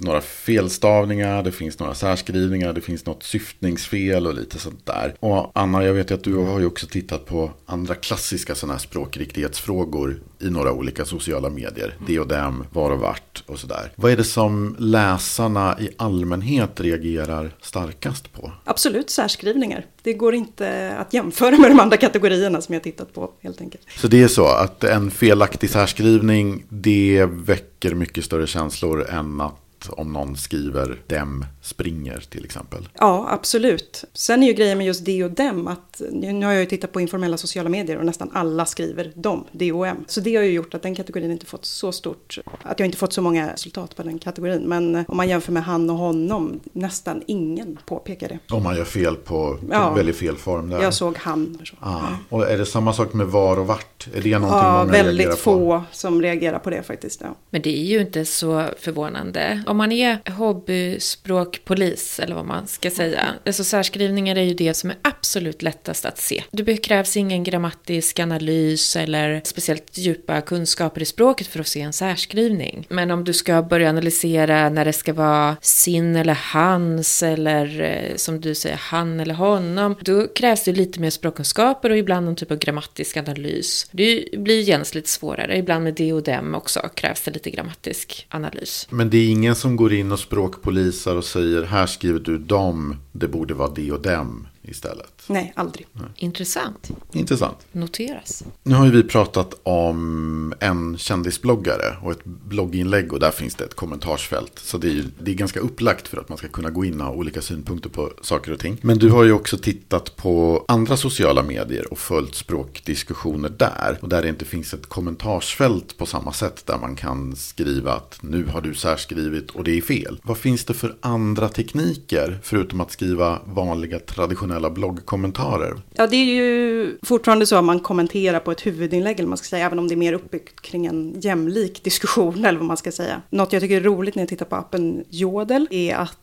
finns 0.00 0.06
några 0.06 0.20
felstavningar, 0.20 1.42
det 1.42 1.52
finns 1.52 1.78
några 1.78 1.94
särskrivningar, 1.94 2.72
det 2.72 2.80
finns 2.80 3.06
något 3.06 3.22
syftningsfel 3.22 4.26
och 4.26 4.34
lite 4.34 4.58
sånt 4.58 4.86
där. 4.86 5.14
Och 5.20 5.50
Anna, 5.54 5.84
jag 5.84 5.94
vet 5.94 6.10
ju 6.10 6.14
att 6.14 6.24
du 6.24 6.34
har 6.34 6.60
ju 6.60 6.66
också 6.66 6.86
tittat 6.86 7.26
på 7.26 7.50
andra 7.66 7.94
klassiska 7.94 8.54
sådana 8.54 8.74
här 8.74 8.80
språkriktighetsfrågor 8.80 10.20
i 10.40 10.50
några 10.50 10.72
olika 10.72 11.04
sociala 11.04 11.50
medier. 11.50 11.94
Det 12.06 12.20
och 12.20 12.28
dem, 12.28 12.64
var 12.72 12.90
och 12.90 12.98
vart 12.98 13.44
och 13.46 13.58
sådär. 13.58 13.92
Vad 13.96 14.12
är 14.12 14.16
det 14.16 14.24
som 14.24 14.76
läsarna 14.78 15.76
i 15.80 15.88
allmänhet 15.96 16.80
reagerar 16.80 17.50
starkast 17.60 18.32
på? 18.32 18.52
Absolut 18.64 19.10
särskrivningar. 19.10 19.86
Det 20.02 20.12
går 20.12 20.34
inte 20.34 20.96
att 20.98 21.14
jämföra 21.14 21.58
med 21.58 21.70
de 21.70 21.80
andra 21.80 21.96
kategorierna 21.96 22.60
som 22.60 22.74
jag 22.74 22.82
tittat 22.82 23.14
på 23.14 23.30
helt 23.40 23.60
enkelt. 23.60 23.82
Så 23.96 24.08
det 24.08 24.22
är 24.22 24.28
så 24.28 24.46
att 24.46 24.84
en 24.84 25.10
felaktig 25.10 25.70
särskrivning 25.70 26.64
det 26.68 27.26
väcker 27.30 27.94
mycket 27.94 28.24
större 28.24 28.46
känslor 28.46 29.06
än 29.10 29.40
att 29.40 29.54
om 29.88 30.12
någon 30.12 30.36
skriver 30.36 31.02
dem 31.06 31.44
springer 31.62 32.20
till 32.30 32.44
exempel. 32.44 32.88
Ja, 32.98 33.26
absolut. 33.30 34.04
Sen 34.12 34.42
är 34.42 34.46
ju 34.46 34.52
grejen 34.52 34.78
med 34.78 34.86
just 34.86 35.04
det 35.04 35.24
och 35.24 35.30
dem 35.30 35.68
att 35.68 36.02
nu 36.10 36.44
har 36.44 36.52
jag 36.52 36.60
ju 36.60 36.66
tittat 36.66 36.92
på 36.92 37.00
informella 37.00 37.36
sociala 37.36 37.68
medier 37.68 37.98
och 37.98 38.06
nästan 38.06 38.30
alla 38.32 38.66
skriver 38.66 39.12
dem, 39.14 39.44
DOM. 39.52 40.04
Så 40.06 40.20
det 40.20 40.36
har 40.36 40.42
ju 40.42 40.50
gjort 40.50 40.74
att 40.74 40.82
den 40.82 40.94
kategorin 40.94 41.30
inte 41.30 41.46
fått 41.46 41.64
så 41.64 41.92
stort, 41.92 42.38
att 42.62 42.78
jag 42.78 42.86
inte 42.86 42.98
fått 42.98 43.12
så 43.12 43.22
många 43.22 43.52
resultat 43.52 43.96
på 43.96 44.02
den 44.02 44.18
kategorin. 44.18 44.62
Men 44.62 45.04
om 45.08 45.16
man 45.16 45.28
jämför 45.28 45.52
med 45.52 45.64
han 45.64 45.90
och 45.90 45.96
honom, 45.96 46.60
nästan 46.72 47.22
ingen 47.26 47.78
påpekar 47.86 48.28
det. 48.28 48.38
Om 48.54 48.62
man 48.62 48.76
gör 48.76 48.84
fel 48.84 49.16
på, 49.16 49.58
ja, 49.70 49.94
väldigt 49.94 50.16
fel 50.16 50.36
form 50.36 50.70
där. 50.70 50.82
Jag 50.82 50.94
såg 50.94 51.16
han. 51.16 51.58
Ah, 51.80 52.00
och 52.28 52.50
är 52.50 52.58
det 52.58 52.66
samma 52.66 52.92
sak 52.92 53.12
med 53.12 53.26
var 53.26 53.58
och 53.58 53.66
vart? 53.66 54.08
Är 54.14 54.22
det 54.22 54.38
någonting 54.38 54.58
ja, 54.58 54.78
många 54.78 54.92
väldigt 54.92 55.38
få 55.38 55.82
som 55.92 56.22
reagerar 56.22 56.58
på 56.58 56.70
det 56.70 56.82
faktiskt. 56.82 57.20
Ja. 57.20 57.34
Men 57.50 57.62
det 57.62 57.78
är 57.78 57.84
ju 57.84 58.00
inte 58.00 58.24
så 58.24 58.64
förvånande. 58.78 59.62
Om 59.70 59.76
man 59.76 59.92
är 59.92 60.30
hobbyspråkpolis, 60.30 62.20
eller 62.20 62.34
vad 62.34 62.46
man 62.46 62.66
ska 62.66 62.90
säga. 62.90 63.26
Alltså 63.46 63.64
särskrivningar 63.64 64.36
är 64.36 64.42
ju 64.42 64.54
det 64.54 64.74
som 64.74 64.90
är 64.90 64.96
absolut 65.02 65.62
lättast 65.62 66.04
att 66.04 66.18
se. 66.18 66.42
Det 66.50 66.76
krävs 66.76 67.16
ingen 67.16 67.44
grammatisk 67.44 68.18
analys 68.18 68.96
eller 68.96 69.40
speciellt 69.44 69.98
djupa 69.98 70.40
kunskaper 70.40 71.02
i 71.02 71.04
språket 71.04 71.46
för 71.46 71.60
att 71.60 71.66
se 71.66 71.80
en 71.80 71.92
särskrivning. 71.92 72.86
Men 72.88 73.10
om 73.10 73.24
du 73.24 73.32
ska 73.32 73.62
börja 73.62 73.88
analysera 73.88 74.68
när 74.68 74.84
det 74.84 74.92
ska 74.92 75.12
vara 75.12 75.56
sin 75.60 76.16
eller 76.16 76.38
hans 76.52 77.22
eller 77.22 77.80
eh, 77.80 78.16
som 78.16 78.40
du 78.40 78.54
säger 78.54 78.76
han 78.76 79.20
eller 79.20 79.34
honom, 79.34 79.96
då 80.00 80.26
krävs 80.28 80.64
det 80.64 80.72
lite 80.72 81.00
mer 81.00 81.10
språkkunskaper 81.10 81.90
och 81.90 81.98
ibland 81.98 82.26
någon 82.26 82.36
typ 82.36 82.50
av 82.50 82.58
grammatisk 82.58 83.16
analys. 83.16 83.86
Det 83.90 84.24
blir 84.32 84.60
genast 84.60 84.94
lite 84.94 85.08
svårare. 85.08 85.56
Ibland 85.56 85.84
med 85.84 85.94
det 85.94 86.12
och 86.12 86.22
dem 86.22 86.54
också 86.54 86.80
krävs 86.94 87.20
det 87.20 87.30
lite 87.30 87.50
grammatisk 87.50 88.26
analys. 88.30 88.86
Men 88.90 89.10
det 89.10 89.18
är 89.18 89.28
ingen 89.28 89.59
som 89.60 89.76
går 89.76 89.92
in 89.92 90.12
och 90.12 90.18
språkpolisar 90.18 91.16
och 91.16 91.24
säger 91.24 91.62
här 91.62 91.86
skriver 91.86 92.20
du 92.20 92.38
dem, 92.38 92.96
det 93.12 93.28
borde 93.28 93.54
vara 93.54 93.70
det 93.70 93.92
och 93.92 94.02
dem 94.02 94.46
istället. 94.62 95.19
Nej, 95.30 95.52
aldrig. 95.56 95.86
Nej. 95.92 96.08
Intressant. 96.16 96.90
Intressant. 97.12 97.56
Noteras. 97.72 98.44
Nu 98.62 98.74
har 98.74 98.84
ju 98.84 98.90
vi 98.90 99.02
pratat 99.02 99.54
om 99.62 100.54
en 100.60 100.98
kändisbloggare 100.98 101.96
och 102.02 102.12
ett 102.12 102.24
blogginlägg 102.24 103.12
och 103.12 103.20
där 103.20 103.30
finns 103.30 103.54
det 103.54 103.64
ett 103.64 103.74
kommentarsfält. 103.74 104.58
Så 104.58 104.78
det 104.78 104.88
är, 104.88 104.92
ju, 104.92 105.04
det 105.18 105.30
är 105.30 105.34
ganska 105.34 105.60
upplagt 105.60 106.08
för 106.08 106.20
att 106.20 106.28
man 106.28 106.38
ska 106.38 106.48
kunna 106.48 106.70
gå 106.70 106.84
in 106.84 107.00
och 107.00 107.06
ha 107.06 107.14
olika 107.14 107.42
synpunkter 107.42 107.90
på 107.90 108.12
saker 108.22 108.52
och 108.52 108.58
ting. 108.58 108.78
Men 108.82 108.98
du 108.98 109.10
har 109.10 109.24
ju 109.24 109.32
också 109.32 109.58
tittat 109.58 110.16
på 110.16 110.64
andra 110.68 110.96
sociala 110.96 111.42
medier 111.42 111.92
och 111.92 111.98
följt 111.98 112.34
språkdiskussioner 112.34 113.48
där. 113.48 113.98
Och 114.00 114.08
där 114.08 114.22
det 114.22 114.28
inte 114.28 114.44
finns 114.44 114.74
ett 114.74 114.86
kommentarsfält 114.86 115.98
på 115.98 116.06
samma 116.06 116.32
sätt 116.32 116.66
där 116.66 116.78
man 116.78 116.96
kan 116.96 117.36
skriva 117.36 117.92
att 117.92 118.18
nu 118.22 118.46
har 118.46 118.60
du 118.60 118.74
särskrivit 118.74 119.50
och 119.50 119.64
det 119.64 119.78
är 119.78 119.82
fel. 119.82 120.20
Vad 120.22 120.38
finns 120.38 120.64
det 120.64 120.74
för 120.74 120.96
andra 121.00 121.48
tekniker 121.48 122.38
förutom 122.42 122.80
att 122.80 122.92
skriva 122.92 123.38
vanliga 123.44 123.98
traditionella 123.98 124.70
bloggkommentarer? 124.70 125.19
Kommentarer? 125.20 125.76
Ja, 125.94 126.06
det 126.06 126.16
är 126.16 126.24
ju 126.24 126.98
fortfarande 127.02 127.46
så 127.46 127.56
att 127.56 127.64
man 127.64 127.80
kommenterar 127.80 128.40
på 128.40 128.50
ett 128.50 128.66
huvudinlägg, 128.66 129.18
eller 129.18 129.28
man 129.28 129.38
ska 129.38 129.46
säga, 129.46 129.66
även 129.66 129.78
om 129.78 129.88
det 129.88 129.94
är 129.94 129.96
mer 129.96 130.12
uppbyggt 130.12 130.60
kring 130.60 130.86
en 130.86 131.20
jämlik 131.20 131.84
diskussion, 131.84 132.44
eller 132.44 132.58
vad 132.58 132.66
man 132.66 132.76
ska 132.76 132.92
säga. 132.92 133.22
Något 133.30 133.52
jag 133.52 133.62
tycker 133.62 133.76
är 133.76 133.80
roligt 133.80 134.14
när 134.14 134.22
jag 134.22 134.28
tittar 134.28 134.46
på 134.46 134.56
appen 134.56 135.04
Jodel 135.08 135.68
är 135.70 135.94
att 135.94 136.18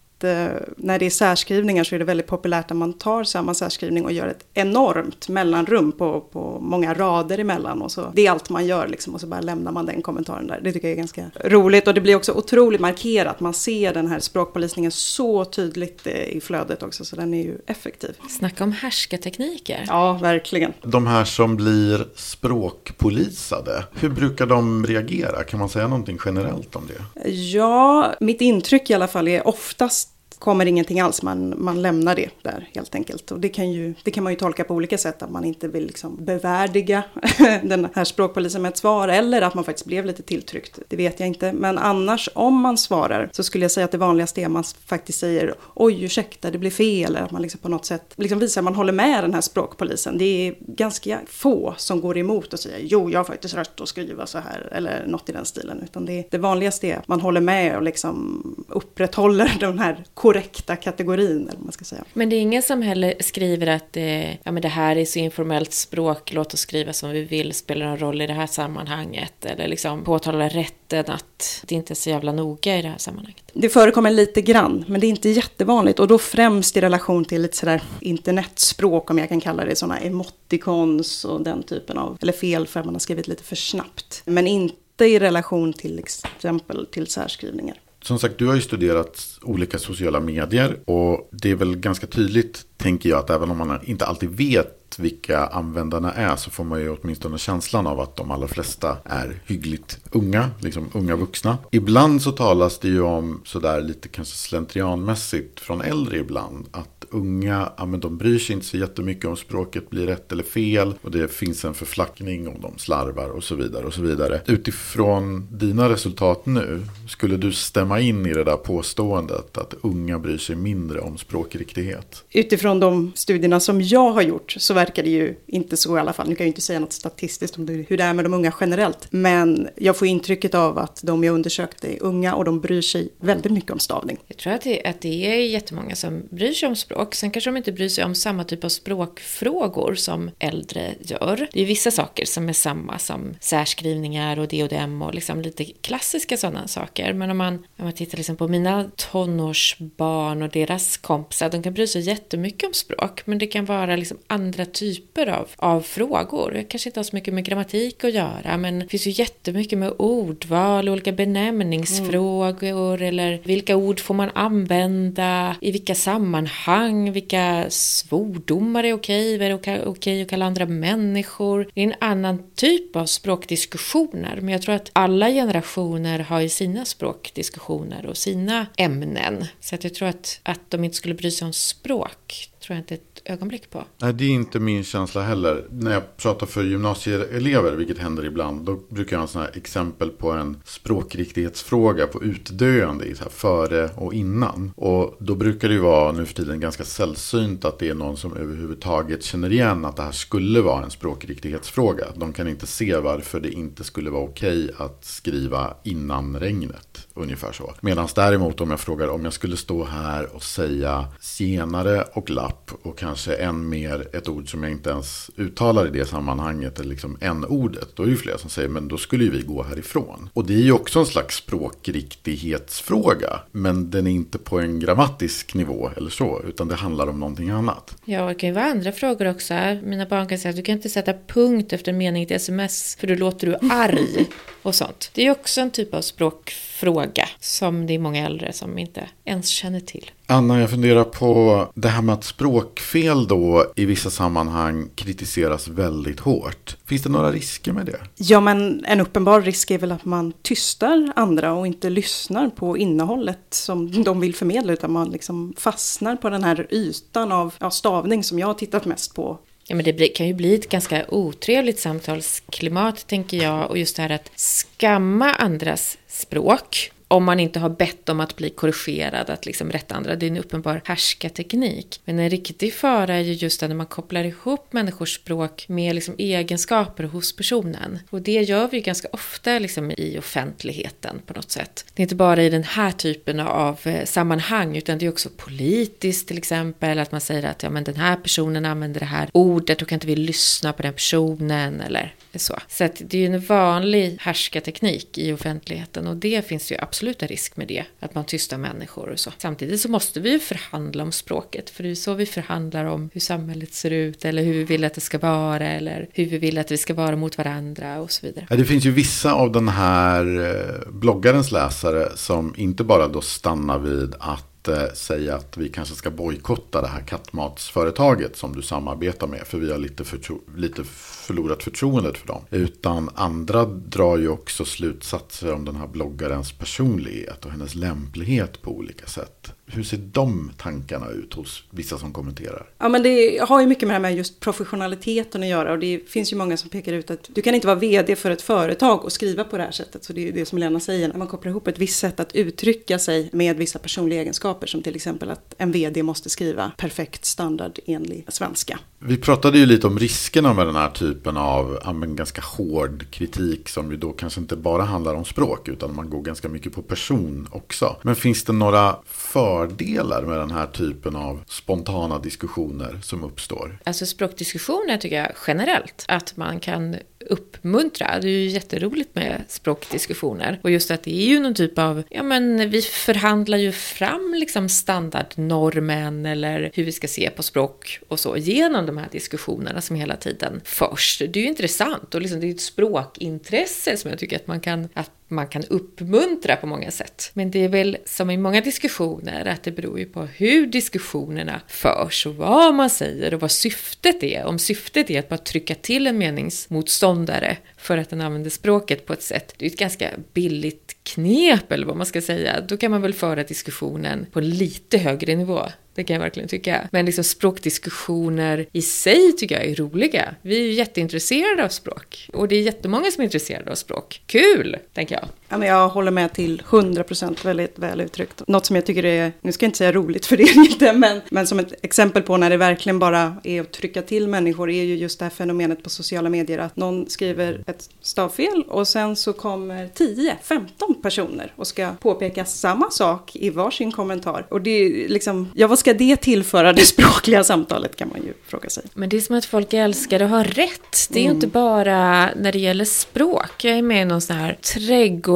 när 0.77 0.99
det 0.99 1.05
är 1.05 1.09
särskrivningar 1.09 1.83
så 1.83 1.95
är 1.95 1.99
det 1.99 2.05
väldigt 2.05 2.27
populärt 2.27 2.71
att 2.71 2.77
man 2.77 2.93
tar 2.93 3.23
samma 3.23 3.53
särskrivning 3.53 4.05
och 4.05 4.11
gör 4.11 4.27
ett 4.27 4.45
enormt 4.53 5.29
mellanrum 5.29 5.91
på, 5.91 6.21
på 6.21 6.59
många 6.61 6.93
rader 6.93 7.37
emellan. 7.37 7.81
Och 7.81 7.91
så, 7.91 8.11
det 8.13 8.27
är 8.27 8.31
allt 8.31 8.49
man 8.49 8.65
gör 8.65 8.87
liksom, 8.87 9.13
och 9.13 9.21
så 9.21 9.27
bara 9.27 9.41
lämnar 9.41 9.71
man 9.71 9.85
den 9.85 10.01
kommentaren 10.01 10.47
där. 10.47 10.59
Det 10.63 10.71
tycker 10.71 10.87
jag 10.87 10.93
är 10.93 10.97
ganska 10.97 11.25
roligt 11.43 11.87
och 11.87 11.93
det 11.93 12.01
blir 12.01 12.15
också 12.15 12.31
otroligt 12.31 12.81
markerat. 12.81 13.39
Man 13.39 13.53
ser 13.53 13.93
den 13.93 14.07
här 14.07 14.19
språkpolisningen 14.19 14.91
så 14.91 15.45
tydligt 15.45 16.07
eh, 16.07 16.13
i 16.13 16.41
flödet 16.41 16.83
också 16.83 17.05
så 17.05 17.15
den 17.15 17.33
är 17.33 17.43
ju 17.43 17.57
effektiv. 17.67 18.15
Snacka 18.29 18.63
om 18.63 18.71
härskartekniker. 18.71 19.85
Ja, 19.87 20.13
verkligen. 20.13 20.73
De 20.81 21.07
här 21.07 21.25
som 21.25 21.55
blir 21.55 22.07
språkpolisade, 22.15 23.83
hur 23.99 24.09
brukar 24.09 24.45
de 24.45 24.85
reagera? 24.85 25.43
Kan 25.43 25.59
man 25.59 25.69
säga 25.69 25.87
någonting 25.87 26.19
generellt 26.25 26.75
om 26.75 26.83
det? 26.87 27.29
Ja, 27.29 28.13
mitt 28.19 28.41
intryck 28.41 28.89
i 28.89 28.93
alla 28.93 29.07
fall 29.07 29.27
är 29.27 29.47
oftast 29.47 30.09
kommer 30.39 30.65
ingenting 30.65 30.99
alls, 30.99 31.23
man, 31.23 31.55
man 31.57 31.81
lämnar 31.81 32.15
det 32.15 32.29
där 32.41 32.69
helt 32.75 32.95
enkelt. 32.95 33.31
Och 33.31 33.39
det 33.39 33.49
kan, 33.49 33.71
ju, 33.71 33.93
det 34.03 34.11
kan 34.11 34.23
man 34.23 34.33
ju 34.33 34.39
tolka 34.39 34.63
på 34.63 34.73
olika 34.73 34.97
sätt, 34.97 35.21
att 35.21 35.31
man 35.31 35.45
inte 35.45 35.67
vill 35.67 35.85
liksom 35.85 36.25
bevärdiga 36.25 37.03
den 37.63 37.87
här 37.93 38.03
språkpolisen 38.03 38.61
med 38.61 38.69
ett 38.69 38.77
svar, 38.77 39.07
eller 39.07 39.41
att 39.41 39.53
man 39.53 39.63
faktiskt 39.63 39.85
blev 39.85 40.05
lite 40.05 40.23
tilltryckt, 40.23 40.79
det 40.87 40.95
vet 40.95 41.19
jag 41.19 41.27
inte. 41.27 41.53
Men 41.53 41.77
annars, 41.77 42.29
om 42.33 42.61
man 42.61 42.77
svarar, 42.77 43.29
så 43.31 43.43
skulle 43.43 43.63
jag 43.63 43.71
säga 43.71 43.85
att 43.85 43.91
det 43.91 43.97
vanligaste 43.97 44.41
är 44.41 44.45
att 44.45 44.51
man 44.51 44.63
faktiskt 44.85 45.19
säger 45.19 45.55
oj, 45.73 46.03
ursäkta, 46.03 46.51
det 46.51 46.57
blev 46.57 46.69
fel, 46.69 47.15
eller 47.15 47.25
att 47.25 47.31
man 47.31 47.41
liksom 47.41 47.59
på 47.59 47.69
något 47.69 47.85
sätt 47.85 48.13
liksom 48.15 48.39
visar 48.39 48.61
att 48.61 48.63
man 48.63 48.75
håller 48.75 48.93
med 48.93 49.23
den 49.23 49.33
här 49.33 49.41
språkpolisen. 49.41 50.17
Det 50.17 50.47
är 50.47 50.55
ganska 50.59 51.19
få 51.27 51.73
som 51.77 52.01
går 52.01 52.17
emot 52.17 52.53
och 52.53 52.59
säger 52.59 52.79
jo, 52.81 53.09
jag 53.09 53.19
har 53.19 53.23
faktiskt 53.23 53.55
rätt 53.55 53.81
att 53.81 53.89
skriva 53.89 54.25
så 54.25 54.37
här, 54.37 54.69
eller 54.71 55.05
något 55.07 55.29
i 55.29 55.31
den 55.31 55.45
stilen, 55.45 55.81
utan 55.83 56.05
det, 56.05 56.27
det 56.31 56.37
vanligaste 56.37 56.87
är 56.87 56.97
att 56.97 57.07
man 57.07 57.21
håller 57.21 57.41
med 57.41 57.75
och 57.75 57.83
liksom 57.83 58.43
upprätthåller 58.67 59.57
den 59.59 59.79
här 59.79 60.03
korrekta 60.27 60.75
kategorin. 60.75 61.41
Eller 61.41 61.57
vad 61.57 61.63
man 61.63 61.71
ska 61.71 61.85
säga. 61.85 62.03
Men 62.13 62.29
det 62.29 62.35
är 62.35 62.41
ingen 62.41 62.61
som 62.61 62.81
heller 62.81 63.13
skriver 63.19 63.67
att 63.67 63.97
eh, 63.97 64.31
ja, 64.31 64.51
men 64.51 64.61
det 64.61 64.67
här 64.67 64.95
är 64.95 65.05
så 65.05 65.19
informellt 65.19 65.73
språk, 65.73 66.33
låt 66.33 66.53
oss 66.53 66.59
skriva 66.59 66.93
som 66.93 67.09
vi 67.09 67.23
vill, 67.23 67.53
spelar 67.53 67.85
någon 67.85 67.99
roll 67.99 68.21
i 68.21 68.27
det 68.27 68.33
här 68.33 68.47
sammanhanget. 68.47 69.45
Eller 69.45 69.67
liksom 69.67 70.03
påtala 70.03 70.47
rätten 70.47 71.05
att 71.07 71.63
det 71.67 71.75
inte 71.75 71.93
är 71.93 71.95
så 71.95 72.09
jävla 72.09 72.31
noga 72.31 72.77
i 72.77 72.81
det 72.81 72.87
här 72.87 72.97
sammanhanget. 72.97 73.43
Det 73.53 73.69
förekommer 73.69 74.11
lite 74.11 74.41
grann, 74.41 74.85
men 74.87 75.01
det 75.01 75.07
är 75.07 75.09
inte 75.09 75.29
jättevanligt. 75.29 75.99
Och 75.99 76.07
då 76.07 76.17
främst 76.17 76.77
i 76.77 76.81
relation 76.81 77.25
till 77.25 77.41
lite 77.41 77.57
sådär 77.57 77.81
internetspråk, 77.99 79.09
om 79.09 79.17
jag 79.17 79.29
kan 79.29 79.41
kalla 79.41 79.65
det, 79.65 79.75
sådana 79.75 79.99
emoticons 79.99 81.25
och 81.25 81.41
den 81.41 81.63
typen 81.63 81.97
av, 81.97 82.17
eller 82.21 82.33
fel 82.33 82.67
för 82.67 82.79
att 82.79 82.85
man 82.85 82.95
har 82.95 82.99
skrivit 82.99 83.27
lite 83.27 83.43
för 83.43 83.55
snabbt. 83.55 84.21
Men 84.25 84.47
inte 84.47 85.05
i 85.05 85.19
relation 85.19 85.73
till 85.73 85.99
exempel 85.99 86.85
till 86.85 87.07
särskrivningar. 87.07 87.77
Som 88.01 88.19
sagt, 88.19 88.37
du 88.37 88.47
har 88.47 88.55
ju 88.55 88.61
studerat 88.61 89.39
olika 89.41 89.79
sociala 89.79 90.19
medier 90.19 90.79
och 90.85 91.29
det 91.31 91.51
är 91.51 91.55
väl 91.55 91.75
ganska 91.75 92.07
tydligt, 92.07 92.65
tänker 92.77 93.09
jag, 93.09 93.19
att 93.19 93.29
även 93.29 93.51
om 93.51 93.57
man 93.57 93.79
inte 93.83 94.05
alltid 94.05 94.29
vet 94.29 94.86
vilka 94.99 95.45
användarna 95.45 96.13
är 96.13 96.35
så 96.35 96.51
får 96.51 96.63
man 96.63 96.79
ju 96.79 96.89
åtminstone 96.89 97.37
känslan 97.37 97.87
av 97.87 97.99
att 97.99 98.15
de 98.15 98.31
allra 98.31 98.47
flesta 98.47 98.97
är 99.05 99.41
hyggligt 99.45 99.99
unga, 100.11 100.49
liksom 100.59 100.89
unga 100.93 101.15
vuxna. 101.15 101.57
Ibland 101.71 102.21
så 102.21 102.31
talas 102.31 102.79
det 102.79 102.87
ju 102.87 103.01
om 103.01 103.41
sådär 103.45 103.81
lite 103.81 104.07
kanske 104.07 104.35
slentrianmässigt 104.35 105.59
från 105.59 105.81
äldre 105.81 106.17
ibland 106.17 106.67
att 106.71 106.97
unga, 107.09 107.71
ja, 107.77 107.85
men 107.85 107.99
de 107.99 108.17
bryr 108.17 108.39
sig 108.39 108.53
inte 108.53 108.65
så 108.65 108.77
jättemycket 108.77 109.25
om 109.25 109.37
språket 109.37 109.89
blir 109.89 110.07
rätt 110.07 110.31
eller 110.31 110.43
fel. 110.43 110.93
Och 111.01 111.11
det 111.11 111.33
finns 111.33 111.65
en 111.65 111.73
förflackning 111.73 112.47
om 112.47 112.61
de 112.61 112.77
slarvar 112.77 113.29
och 113.29 113.43
så 113.43 113.55
vidare. 113.55 113.85
och 113.85 113.93
så 113.93 114.01
vidare. 114.01 114.41
Utifrån 114.45 115.47
dina 115.51 115.89
resultat 115.89 116.45
nu, 116.45 116.81
skulle 117.07 117.37
du 117.37 117.51
stämma 117.51 117.99
in 117.99 118.25
i 118.25 118.33
det 118.33 118.43
där 118.43 118.57
påståendet 118.57 119.57
att 119.57 119.73
unga 119.81 120.19
bryr 120.19 120.37
sig 120.37 120.55
mindre 120.55 120.99
om 120.99 121.17
språkriktighet? 121.17 122.23
Utifrån 122.31 122.79
de 122.79 123.11
studierna 123.15 123.59
som 123.59 123.81
jag 123.81 124.11
har 124.11 124.21
gjort 124.21 124.55
så 124.57 124.73
verkar 124.73 124.86
det 124.95 125.09
ju 125.09 125.35
inte 125.47 125.77
så 125.77 125.97
i 125.97 125.99
alla 125.99 126.13
fall. 126.13 126.29
Nu 126.29 126.35
kan 126.35 126.43
jag 126.43 126.47
ju 126.47 126.51
inte 126.51 126.61
säga 126.61 126.79
något 126.79 126.93
statistiskt 126.93 127.57
om 127.57 127.67
hur 127.67 127.97
det 127.97 128.03
är 128.03 128.13
med 128.13 128.25
de 128.25 128.33
unga 128.33 128.53
generellt. 128.59 129.07
Men 129.09 129.69
jag 129.75 129.97
får 129.97 130.07
intrycket 130.07 130.55
av 130.55 130.77
att 130.77 131.01
de 131.03 131.23
jag 131.23 131.33
undersökte 131.33 131.93
är 131.95 132.03
unga 132.03 132.35
och 132.35 132.45
de 132.45 132.59
bryr 132.59 132.81
sig 132.81 133.09
väldigt 133.19 133.51
mycket 133.51 133.71
om 133.71 133.79
stavning. 133.79 134.17
Jag 134.27 134.37
tror 134.37 134.53
att 134.53 134.61
det, 134.61 134.83
att 134.85 135.01
det 135.01 135.25
är 135.27 135.47
jättemånga 135.47 135.95
som 135.95 136.23
bryr 136.29 136.53
sig 136.53 136.69
om 136.69 136.75
språk 136.75 136.97
språk. 136.97 137.15
Sen 137.15 137.31
kanske 137.31 137.49
de 137.49 137.57
inte 137.57 137.71
bryr 137.71 137.89
sig 137.89 138.03
om 138.03 138.15
samma 138.15 138.43
typ 138.43 138.63
av 138.63 138.69
språkfrågor 138.69 139.95
som 139.95 140.31
äldre 140.39 140.95
gör. 140.99 141.47
Det 141.53 141.61
är 141.61 141.65
vissa 141.65 141.91
saker 141.91 142.25
som 142.25 142.49
är 142.49 142.53
samma 142.53 142.99
som 142.99 143.35
särskrivningar 143.39 144.39
och 144.39 144.47
det 144.47 144.63
och 144.63 144.69
dem 144.69 145.01
och 145.01 145.13
liksom 145.13 145.41
lite 145.41 145.65
klassiska 145.65 146.37
sådana 146.37 146.67
saker. 146.67 147.13
Men 147.13 147.31
om 147.31 147.37
man, 147.37 147.53
om 147.77 147.85
man 147.85 147.93
tittar 147.93 148.17
liksom 148.17 148.35
på 148.35 148.47
mina 148.47 148.89
tonårsbarn 148.95 150.41
och 150.41 150.49
deras 150.49 150.97
kompisar, 150.97 151.49
de 151.49 151.63
kan 151.63 151.73
bry 151.73 151.87
sig 151.87 152.01
jättemycket 152.01 152.67
om 152.67 152.73
språk. 152.73 153.21
Men 153.25 153.37
det 153.37 153.47
kan 153.47 153.65
vara 153.65 153.95
liksom 153.95 154.17
andra 154.27 154.65
typer 154.79 155.27
av, 155.27 155.49
av 155.55 155.81
frågor. 155.81 156.51
Det 156.51 156.63
kanske 156.63 156.89
inte 156.89 156.99
har 156.99 157.03
så 157.03 157.15
mycket 157.15 157.33
med 157.33 157.45
grammatik 157.45 158.03
att 158.03 158.13
göra, 158.13 158.57
men 158.57 158.79
det 158.79 158.87
finns 158.87 159.07
ju 159.07 159.11
jättemycket 159.11 159.79
med 159.79 159.93
ordval, 159.97 160.89
olika 160.89 161.11
benämningsfrågor 161.11 163.01
mm. 163.01 163.07
eller 163.07 163.39
vilka 163.43 163.75
ord 163.75 163.99
får 163.99 164.13
man 164.13 164.29
använda, 164.33 165.55
i 165.61 165.71
vilka 165.71 165.95
sammanhang 165.95 167.11
vilka 167.11 167.65
svordomar 167.69 168.83
är 168.83 168.93
okej, 168.93 169.37
vad 169.37 169.47
är 169.47 169.87
okej 169.87 170.21
att 170.21 170.29
kalla 170.29 170.45
andra 170.45 170.65
människor. 170.65 171.69
Det 171.73 171.81
är 171.81 171.85
en 171.85 171.93
annan 171.99 172.43
typ 172.55 172.95
av 172.95 173.05
språkdiskussioner, 173.05 174.39
men 174.41 174.49
jag 174.49 174.61
tror 174.61 174.75
att 174.75 174.89
alla 174.93 175.29
generationer 175.29 176.19
har 176.19 176.39
ju 176.39 176.49
sina 176.49 176.85
språkdiskussioner 176.85 178.05
och 178.05 178.17
sina 178.17 178.65
ämnen. 178.77 179.45
Så 179.59 179.75
att 179.75 179.83
jag 179.83 179.93
tror 179.93 180.07
att, 180.07 180.39
att 180.43 180.61
de 180.69 180.83
inte 180.83 180.97
skulle 180.97 181.13
bry 181.13 181.31
sig 181.31 181.45
om 181.45 181.53
språk 181.53 182.49
tror 182.67 182.75
jag 182.75 182.81
inte 182.81 182.95
ett 182.95 183.21
ögonblick 183.25 183.69
på. 183.69 183.83
Nej, 183.97 184.13
det 184.13 184.25
är 184.25 184.29
inte 184.29 184.59
min 184.59 184.83
känsla 184.83 185.21
heller. 185.21 185.65
När 185.69 185.93
jag 185.93 186.17
pratar 186.17 186.47
för 186.47 186.63
gymnasieelever, 186.63 187.71
vilket 187.71 187.97
händer 187.97 188.25
ibland, 188.25 188.65
då 188.65 188.79
brukar 188.89 189.15
jag 189.15 189.21
ha 189.21 189.27
sådana 189.27 189.49
exempel 189.49 190.09
på 190.09 190.31
en 190.31 190.57
språkriktighetsfråga 190.65 192.07
på 192.07 192.23
utdöende 192.23 193.05
i 193.05 193.15
så 193.15 193.23
här 193.23 193.29
före 193.29 193.89
och 193.95 194.13
innan. 194.13 194.71
Och 194.75 195.15
då 195.19 195.35
brukar 195.35 195.67
det 195.67 195.73
ju 195.73 195.79
vara 195.79 196.11
nu 196.11 196.25
för 196.25 196.33
tiden 196.33 196.59
ganska 196.59 196.83
sällsynt 196.83 197.65
att 197.65 197.79
det 197.79 197.89
är 197.89 197.93
någon 197.93 198.17
som 198.17 198.37
överhuvudtaget 198.37 199.23
känner 199.23 199.51
igen 199.51 199.85
att 199.85 199.95
det 199.95 200.03
här 200.03 200.11
skulle 200.11 200.61
vara 200.61 200.83
en 200.83 200.91
språkriktighetsfråga. 200.91 202.05
De 202.15 202.33
kan 202.33 202.47
inte 202.47 202.67
se 202.67 202.97
varför 202.97 203.39
det 203.39 203.51
inte 203.51 203.83
skulle 203.83 204.09
vara 204.09 204.23
okej 204.23 204.71
att 204.77 205.05
skriva 205.05 205.73
innan 205.83 206.39
regnet. 206.39 207.07
Ungefär 207.13 207.51
så. 207.51 207.73
Medan 207.81 208.07
däremot 208.15 208.61
om 208.61 208.69
jag 208.69 208.79
frågar 208.79 209.07
om 209.07 209.23
jag 209.23 209.33
skulle 209.33 209.57
stå 209.57 209.83
här 209.83 210.35
och 210.35 210.43
säga 210.43 211.05
senare 211.19 212.03
och 212.13 212.29
lapp 212.29 212.56
lapp 212.57 212.71
och 212.81 212.97
kanske 212.97 213.35
än 213.35 213.69
mer 213.69 214.07
ett 214.13 214.29
ord 214.29 214.51
som 214.51 214.63
jag 214.63 214.71
inte 214.71 214.89
ens 214.89 215.31
uttalar 215.37 215.87
i 215.87 215.89
det 215.89 216.05
sammanhanget, 216.05 216.79
eller 216.79 216.89
liksom 216.89 217.17
n-ordet. 217.21 217.87
Då 217.95 218.03
är 218.03 218.07
det 218.07 218.11
ju 218.11 218.17
flera 218.17 218.37
som 218.37 218.49
säger, 218.49 218.69
men 218.69 218.87
då 218.87 218.97
skulle 218.97 219.23
ju 219.23 219.31
vi 219.31 219.41
gå 219.41 219.63
härifrån. 219.63 220.29
Och 220.33 220.45
det 220.45 220.53
är 220.53 220.61
ju 220.61 220.71
också 220.71 220.99
en 220.99 221.05
slags 221.05 221.35
språkriktighetsfråga, 221.35 223.39
men 223.51 223.91
den 223.91 224.07
är 224.07 224.11
inte 224.11 224.37
på 224.37 224.59
en 224.59 224.79
grammatisk 224.79 225.53
nivå 225.53 225.89
eller 225.97 226.09
så, 226.09 226.41
utan 226.47 226.67
det 226.67 226.75
handlar 226.75 227.07
om 227.07 227.19
någonting 227.19 227.49
annat. 227.49 227.95
Ja, 228.05 228.27
det 228.27 228.35
kan 228.35 228.49
ju 228.49 228.55
vara 228.55 228.65
andra 228.65 228.91
frågor 228.91 229.29
också. 229.29 229.53
Mina 229.83 230.05
barn 230.05 230.27
kan 230.27 230.37
säga 230.37 230.49
att 230.49 230.55
du 230.55 230.61
kan 230.61 230.75
inte 230.75 230.89
sätta 230.89 231.13
punkt 231.27 231.73
efter 231.73 231.91
en 231.91 231.97
mening 231.97 232.21
i 232.21 232.25
ett 232.25 232.31
sms, 232.31 232.97
för 232.99 233.07
då 233.07 233.15
låter 233.15 233.47
du 233.47 233.55
arg 233.69 234.27
och 234.67 234.75
sånt. 234.75 235.11
Det 235.13 235.27
är 235.27 235.31
också 235.31 235.61
en 235.61 235.71
typ 235.71 235.93
av 235.93 236.01
språkfråga 236.01 237.29
som 237.39 237.87
det 237.87 237.93
är 237.93 237.99
många 237.99 238.25
äldre 238.25 238.53
som 238.53 238.77
inte 238.77 239.09
ens 239.25 239.47
känner 239.47 239.79
till. 239.79 240.11
Anna, 240.25 240.59
jag 240.59 240.69
funderar 240.69 241.03
på 241.03 241.67
det 241.75 241.87
här 241.87 242.01
med 242.01 242.13
att 242.13 242.23
språkfel 242.23 243.27
då 243.27 243.65
i 243.75 243.85
vissa 243.85 244.09
sammanhang 244.09 244.89
kritiseras 244.95 245.67
väldigt 245.67 246.19
hårt. 246.19 246.77
Finns 246.85 247.03
det 247.03 247.09
några 247.09 247.31
risker 247.31 247.73
med 247.73 247.85
det? 247.85 247.99
Ja, 248.15 248.39
men 248.39 248.85
en 248.85 249.01
uppenbar 249.01 249.41
risk 249.41 249.71
är 249.71 249.77
väl 249.77 249.91
att 249.91 250.05
man 250.05 250.33
tystar 250.41 251.13
andra 251.15 251.53
och 251.53 251.67
inte 251.67 251.89
lyssnar 251.89 252.49
på 252.49 252.77
innehållet 252.77 253.39
som 253.49 254.03
de 254.03 254.19
vill 254.19 254.35
förmedla, 254.35 254.73
utan 254.73 254.91
man 254.91 255.09
liksom 255.09 255.53
fastnar 255.57 256.15
på 256.15 256.29
den 256.29 256.43
här 256.43 256.67
ytan 256.69 257.31
av 257.31 257.53
ja, 257.59 257.71
stavning 257.71 258.23
som 258.23 258.39
jag 258.39 258.47
har 258.47 258.53
tittat 258.53 258.85
mest 258.85 259.15
på 259.15 259.39
Ja, 259.67 259.75
men 259.75 259.85
det 259.85 260.07
kan 260.07 260.27
ju 260.27 260.33
bli 260.33 260.55
ett 260.55 260.69
ganska 260.69 261.05
otrevligt 261.09 261.79
samtalsklimat, 261.79 263.07
tänker 263.07 263.37
jag. 263.37 263.69
Och 263.69 263.77
just 263.77 263.95
det 263.95 264.01
här 264.01 264.09
att 264.09 264.31
skamma 264.35 265.33
andras 265.33 265.97
språk 266.07 266.91
om 267.07 267.23
man 267.23 267.39
inte 267.39 267.59
har 267.59 267.69
bett 267.69 268.09
om 268.09 268.19
att 268.19 268.35
bli 268.35 268.49
korrigerad, 268.49 269.29
att 269.29 269.45
liksom 269.45 269.71
rätta 269.71 269.95
andra. 269.95 270.15
Det 270.15 270.25
är 270.25 270.27
en 270.27 270.37
uppenbar 270.37 270.81
härskarteknik. 270.85 272.01
Men 272.05 272.19
en 272.19 272.29
riktig 272.29 272.73
fara 272.73 273.15
är 273.15 273.19
ju 273.21 273.33
just 273.33 273.61
när 273.61 273.73
man 273.73 273.85
kopplar 273.85 274.23
ihop 274.23 274.73
människors 274.73 275.15
språk 275.15 275.65
med 275.67 275.95
liksom 275.95 276.15
egenskaper 276.17 277.03
hos 277.03 277.35
personen. 277.35 277.99
Och 278.09 278.21
det 278.21 278.41
gör 278.41 278.67
vi 278.67 278.77
ju 278.77 278.83
ganska 278.83 279.07
ofta 279.11 279.59
liksom 279.59 279.91
i 279.91 280.17
offentligheten 280.19 281.21
på 281.25 281.33
något 281.33 281.51
sätt. 281.51 281.85
Det 281.93 282.01
är 282.01 282.03
inte 282.03 282.15
bara 282.15 282.43
i 282.43 282.49
den 282.49 282.63
här 282.63 282.91
typen 282.91 283.39
av 283.39 283.79
eh, 283.83 284.05
sammanhang, 284.05 284.77
utan 284.77 284.97
det 284.97 285.05
är 285.05 285.09
också 285.09 285.29
politiskt 285.37 286.27
till 286.27 286.37
exempel. 286.37 286.99
Att 286.99 287.11
man 287.11 287.21
säger 287.21 287.43
att 287.43 287.63
ja, 287.63 287.69
men 287.69 287.83
den 287.83 287.95
här 287.95 288.15
personen 288.15 288.65
använder 288.65 288.99
det 288.99 289.05
här 289.05 289.29
ordet, 289.33 289.79
då 289.79 289.85
kan 289.85 289.95
inte 289.95 290.07
vi 290.07 290.15
lyssna 290.15 290.73
på 290.73 290.81
den 290.81 290.93
personen 290.93 291.81
eller 291.81 292.15
så. 292.39 292.59
Så 292.67 292.83
att 292.83 293.01
det 293.05 293.17
är 293.17 293.21
ju 293.21 293.35
en 293.35 293.39
vanlig 293.39 294.17
härskarteknik 294.19 295.17
i 295.17 295.33
offentligheten 295.33 296.07
och 296.07 296.17
det 296.17 296.47
finns 296.47 296.71
ju 296.71 296.75
absolut 296.79 297.21
en 297.21 297.27
risk 297.27 297.57
med 297.57 297.67
det, 297.67 297.85
att 297.99 298.15
man 298.15 298.25
tystar 298.25 298.57
människor 298.57 299.09
och 299.09 299.19
så. 299.19 299.31
Samtidigt 299.37 299.81
så 299.81 299.89
måste 299.89 300.19
vi 300.19 300.31
ju 300.31 300.39
förhandla 300.39 301.03
om 301.03 301.11
språket, 301.11 301.69
för 301.69 301.83
det 301.83 301.87
är 301.87 301.89
ju 301.89 301.95
så 301.95 302.13
vi 302.13 302.25
förhandlar 302.25 302.85
om 302.85 303.09
hur 303.13 303.21
samhället 303.21 303.73
ser 303.73 303.91
ut 303.91 304.25
eller 304.25 304.43
hur 304.43 304.53
vi 304.53 304.63
vill 304.63 304.83
att 304.83 304.93
det 304.93 305.01
ska 305.01 305.17
vara 305.17 305.67
eller 305.67 306.07
hur 306.13 306.25
vi 306.25 306.37
vill 306.37 306.57
att 306.57 306.71
vi 306.71 306.77
ska 306.77 306.93
vara 306.93 307.15
mot 307.15 307.37
varandra 307.37 307.99
och 307.99 308.11
så 308.11 308.25
vidare. 308.25 308.45
Det 308.49 308.65
finns 308.65 308.85
ju 308.85 308.91
vissa 308.91 309.33
av 309.33 309.51
den 309.51 309.69
här 309.69 310.25
eh, 310.39 310.91
bloggarens 310.91 311.51
läsare 311.51 312.07
som 312.15 312.53
inte 312.57 312.83
bara 312.83 313.07
då 313.07 313.21
stannar 313.21 313.79
vid 313.79 314.15
att 314.19 314.56
inte 314.67 314.95
säga 314.95 315.35
att 315.35 315.57
vi 315.57 315.69
kanske 315.69 315.95
ska 315.95 316.11
bojkotta 316.11 316.81
det 316.81 316.87
här 316.87 317.01
kattmatsföretaget 317.01 318.35
som 318.35 318.55
du 318.55 318.61
samarbetar 318.61 319.27
med. 319.27 319.47
För 319.47 319.57
vi 319.57 319.71
har 319.71 319.77
lite, 319.77 320.03
förtro 320.03 320.41
lite 320.55 320.83
förlorat 320.83 321.63
förtroendet 321.63 322.17
för 322.17 322.27
dem. 322.27 322.41
Utan 322.49 323.09
andra 323.15 323.65
drar 323.65 324.17
ju 324.17 324.29
också 324.29 324.65
slutsatser 324.65 325.53
om 325.53 325.65
den 325.65 325.75
här 325.75 325.87
bloggarens 325.87 326.51
personlighet 326.51 327.45
och 327.45 327.51
hennes 327.51 327.75
lämplighet 327.75 328.61
på 328.61 328.71
olika 328.71 329.05
sätt. 329.05 329.53
Hur 329.69 329.83
ser 329.83 329.97
de 329.97 330.51
tankarna 330.57 331.09
ut 331.09 331.33
hos 331.33 331.63
vissa 331.69 331.97
som 331.97 332.13
kommenterar? 332.13 332.69
Ja, 332.77 332.89
men 332.89 333.03
det 333.03 333.39
har 333.47 333.61
ju 333.61 333.67
mycket 333.67 333.87
med 333.87 333.89
det 333.89 333.93
här 333.93 334.01
med 334.01 334.15
just 334.15 334.39
professionaliteten 334.39 335.43
att 335.43 335.49
göra. 335.49 335.71
Och 335.71 335.79
det 335.79 336.09
finns 336.09 336.33
ju 336.33 336.37
många 336.37 336.57
som 336.57 336.69
pekar 336.69 336.93
ut 336.93 337.11
att 337.11 337.29
du 337.33 337.41
kan 337.41 337.55
inte 337.55 337.67
vara 337.67 337.79
vd 337.79 338.15
för 338.15 338.31
ett 338.31 338.41
företag 338.41 339.05
och 339.05 339.11
skriva 339.11 339.43
på 339.43 339.57
det 339.57 339.63
här 339.63 339.71
sättet. 339.71 340.03
Så 340.03 340.13
det 340.13 340.21
är 340.21 340.25
ju 340.25 340.31
det 340.31 340.45
som 340.45 340.57
Lena 340.57 340.79
säger, 340.79 341.07
när 341.07 341.17
man 341.17 341.27
kopplar 341.27 341.49
ihop 341.49 341.67
ett 341.67 341.79
visst 341.79 341.99
sätt 341.99 342.19
att 342.19 342.35
uttrycka 342.35 342.99
sig 342.99 343.29
med 343.33 343.57
vissa 343.57 343.79
personliga 343.79 344.21
egenskaper. 344.21 344.67
Som 344.67 344.81
till 344.81 344.95
exempel 344.95 345.29
att 345.29 345.55
en 345.57 345.71
vd 345.71 346.03
måste 346.03 346.29
skriva 346.29 346.71
perfekt 346.77 347.25
standardenlig 347.25 348.25
svenska. 348.27 348.79
Vi 348.99 349.17
pratade 349.17 349.57
ju 349.57 349.65
lite 349.65 349.87
om 349.87 349.99
riskerna 349.99 350.53
med 350.53 350.65
den 350.67 350.75
här 350.75 350.89
typen 350.89 351.37
av 351.37 351.79
ja, 351.83 351.91
ganska 351.91 352.41
hård 352.41 353.05
kritik 353.11 353.69
som 353.69 353.91
ju 353.91 353.97
då 353.97 354.11
kanske 354.11 354.39
inte 354.39 354.55
bara 354.55 354.83
handlar 354.83 355.13
om 355.13 355.25
språk 355.25 355.67
utan 355.67 355.95
man 355.95 356.09
går 356.09 356.21
ganska 356.21 356.49
mycket 356.49 356.73
på 356.73 356.81
person 356.81 357.47
också. 357.51 357.95
Men 358.01 358.15
finns 358.15 358.43
det 358.43 358.53
några 358.53 358.95
för 359.05 359.56
fördelar 359.57 360.21
med 360.21 360.39
den 360.39 360.51
här 360.51 360.67
typen 360.67 361.15
av 361.15 361.43
spontana 361.47 362.19
diskussioner 362.19 362.99
som 363.03 363.23
uppstår? 363.23 363.79
Alltså 363.83 364.05
språkdiskussioner 364.05 364.97
tycker 364.97 365.15
jag 365.15 365.31
generellt 365.47 366.05
att 366.07 366.37
man 366.37 366.59
kan 366.59 366.95
uppmuntra. 367.29 368.19
Det 368.19 368.27
är 368.27 368.31
ju 368.31 368.47
jätteroligt 368.47 369.15
med 369.15 369.43
språkdiskussioner. 369.47 370.59
Och 370.63 370.71
just 370.71 370.91
att 370.91 371.03
det 371.03 371.15
är 371.15 371.27
ju 371.27 371.39
någon 371.39 371.53
typ 371.53 371.79
av, 371.79 372.03
ja 372.09 372.23
men 372.23 372.69
vi 372.69 372.81
förhandlar 372.81 373.57
ju 373.57 373.71
fram 373.71 374.33
liksom 374.37 374.69
standardnormen 374.69 376.25
eller 376.25 376.71
hur 376.73 376.83
vi 376.83 376.91
ska 376.91 377.07
se 377.07 377.29
på 377.29 377.43
språk 377.43 377.99
och 378.07 378.19
så 378.19 378.37
genom 378.37 378.85
de 378.85 378.97
här 378.97 379.07
diskussionerna 379.11 379.81
som 379.81 379.95
hela 379.95 380.15
tiden 380.15 380.61
förs. 380.63 381.17
Det 381.19 381.39
är 381.39 381.43
ju 381.43 381.47
intressant 381.47 382.15
och 382.15 382.21
liksom 382.21 382.39
det 382.39 382.47
är 382.47 382.51
ett 382.51 382.61
språkintresse 382.61 383.97
som 383.97 384.09
jag 384.09 384.19
tycker 384.19 384.35
att 384.35 384.47
man 384.47 384.59
kan, 384.59 384.89
att 384.93 385.11
man 385.27 385.47
kan 385.47 385.63
uppmuntra 385.63 386.55
på 386.55 386.67
många 386.67 386.91
sätt. 386.91 387.31
Men 387.33 387.51
det 387.51 387.63
är 387.63 387.69
väl 387.69 387.97
som 388.05 388.31
i 388.31 388.37
många 388.37 388.61
diskussioner 388.61 389.45
att 389.45 389.63
det 389.63 389.71
beror 389.71 389.99
ju 389.99 390.05
på 390.05 390.21
hur 390.21 390.67
diskussionerna 390.67 391.61
förs 391.67 392.25
och 392.25 392.35
vad 392.35 392.75
man 392.75 392.89
säger 392.89 393.33
och 393.33 393.39
vad 393.39 393.51
syftet 393.51 394.23
är. 394.23 394.45
Om 394.45 394.59
syftet 394.59 395.09
är 395.09 395.19
att 395.19 395.29
bara 395.29 395.37
trycka 395.37 395.75
till 395.75 396.07
en 396.07 396.17
meningsmotståndare 396.17 397.57
för 397.77 397.97
att 397.97 398.09
den 398.09 398.21
använder 398.21 398.49
språket 398.49 399.05
på 399.05 399.13
ett 399.13 399.23
sätt. 399.23 399.53
Det 399.57 399.65
är 399.65 399.69
ett 399.69 399.77
ganska 399.77 400.09
billigt 400.33 400.95
knep 401.03 401.71
eller 401.71 401.85
vad 401.85 401.97
man 401.97 402.05
ska 402.05 402.21
säga. 402.21 402.61
Då 402.61 402.77
kan 402.77 402.91
man 402.91 403.01
väl 403.01 403.13
föra 403.13 403.43
diskussionen 403.43 404.25
på 404.31 404.39
lite 404.39 404.97
högre 404.97 405.35
nivå. 405.35 405.61
Det 405.97 406.03
kan 406.03 406.13
jag 406.13 406.21
verkligen 406.21 406.49
tycka. 406.49 406.89
Men 406.91 407.05
liksom 407.05 407.23
språkdiskussioner 407.23 408.65
i 408.71 408.81
sig 408.81 409.33
tycker 409.37 409.55
jag 409.55 409.65
är 409.65 409.75
roliga. 409.75 410.35
Vi 410.41 410.57
är 410.57 410.61
ju 410.61 410.71
jätteintresserade 410.71 411.65
av 411.65 411.69
språk. 411.69 412.29
Och 412.33 412.47
det 412.47 412.55
är 412.55 412.61
jättemånga 412.61 413.11
som 413.11 413.21
är 413.21 413.25
intresserade 413.25 413.71
av 413.71 413.75
språk. 413.75 414.21
Kul, 414.25 414.77
tänker 414.93 415.15
jag. 415.15 415.25
Ja, 415.49 415.57
men 415.57 415.67
jag 415.67 415.89
håller 415.89 416.11
med 416.11 416.33
till 416.33 416.61
100% 416.69 417.45
väldigt 417.45 417.79
väl 417.79 418.01
uttryckt. 418.01 418.47
Något 418.47 418.65
som 418.65 418.75
jag 418.75 418.85
tycker 418.85 419.05
är, 419.05 419.31
nu 419.41 419.51
ska 419.51 419.65
jag 419.65 419.67
inte 419.67 419.77
säga 419.77 419.91
roligt 419.91 420.25
för 420.25 420.37
det 420.37 420.43
är 420.43 420.57
inte, 420.57 420.93
men, 420.93 421.21
men 421.29 421.47
som 421.47 421.59
ett 421.59 421.73
exempel 421.81 422.23
på 422.23 422.37
när 422.37 422.49
det 422.49 422.57
verkligen 422.57 422.99
bara 422.99 423.35
är 423.43 423.61
att 423.61 423.71
trycka 423.71 424.01
till 424.01 424.27
människor 424.27 424.69
är 424.69 424.83
ju 424.83 424.95
just 424.95 425.19
det 425.19 425.25
här 425.25 425.29
fenomenet 425.29 425.83
på 425.83 425.89
sociala 425.89 426.29
medier 426.29 426.59
att 426.59 426.75
någon 426.75 427.09
skriver 427.09 427.63
ett 427.67 427.89
stavfel 428.01 428.63
och 428.67 428.87
sen 428.87 429.15
så 429.15 429.33
kommer 429.33 429.87
10-15 429.87 431.01
personer 431.01 431.53
och 431.55 431.67
ska 431.67 431.91
påpeka 431.99 432.45
samma 432.45 432.91
sak 432.91 433.35
i 433.35 433.49
varsin 433.49 433.91
kommentar. 433.91 434.45
Och 434.49 434.61
det 434.61 434.69
är 434.69 435.09
liksom, 435.09 435.51
ja 435.53 435.67
vad 435.67 435.79
ska 435.79 435.93
det 435.93 436.15
tillföra 436.15 436.73
det 436.73 436.81
språkliga 436.85 437.43
samtalet 437.43 437.95
kan 437.95 438.09
man 438.09 438.23
ju 438.23 438.33
fråga 438.45 438.69
sig. 438.69 438.83
Men 438.93 439.09
det 439.09 439.17
är 439.17 439.21
som 439.21 439.35
att 439.35 439.45
folk 439.45 439.73
älskar 439.73 440.19
att 440.19 440.29
ha 440.29 440.43
rätt. 440.43 441.07
Det 441.09 441.19
är 441.19 441.23
ju 441.23 441.31
inte 441.31 441.47
bara 441.47 442.29
när 442.35 442.51
det 442.51 442.59
gäller 442.59 442.85
språk. 442.85 443.63
Jag 443.63 443.77
är 443.77 443.81
med 443.81 444.01
i 444.01 444.05
någon 444.05 444.21
sån 444.21 444.35
här 444.35 444.57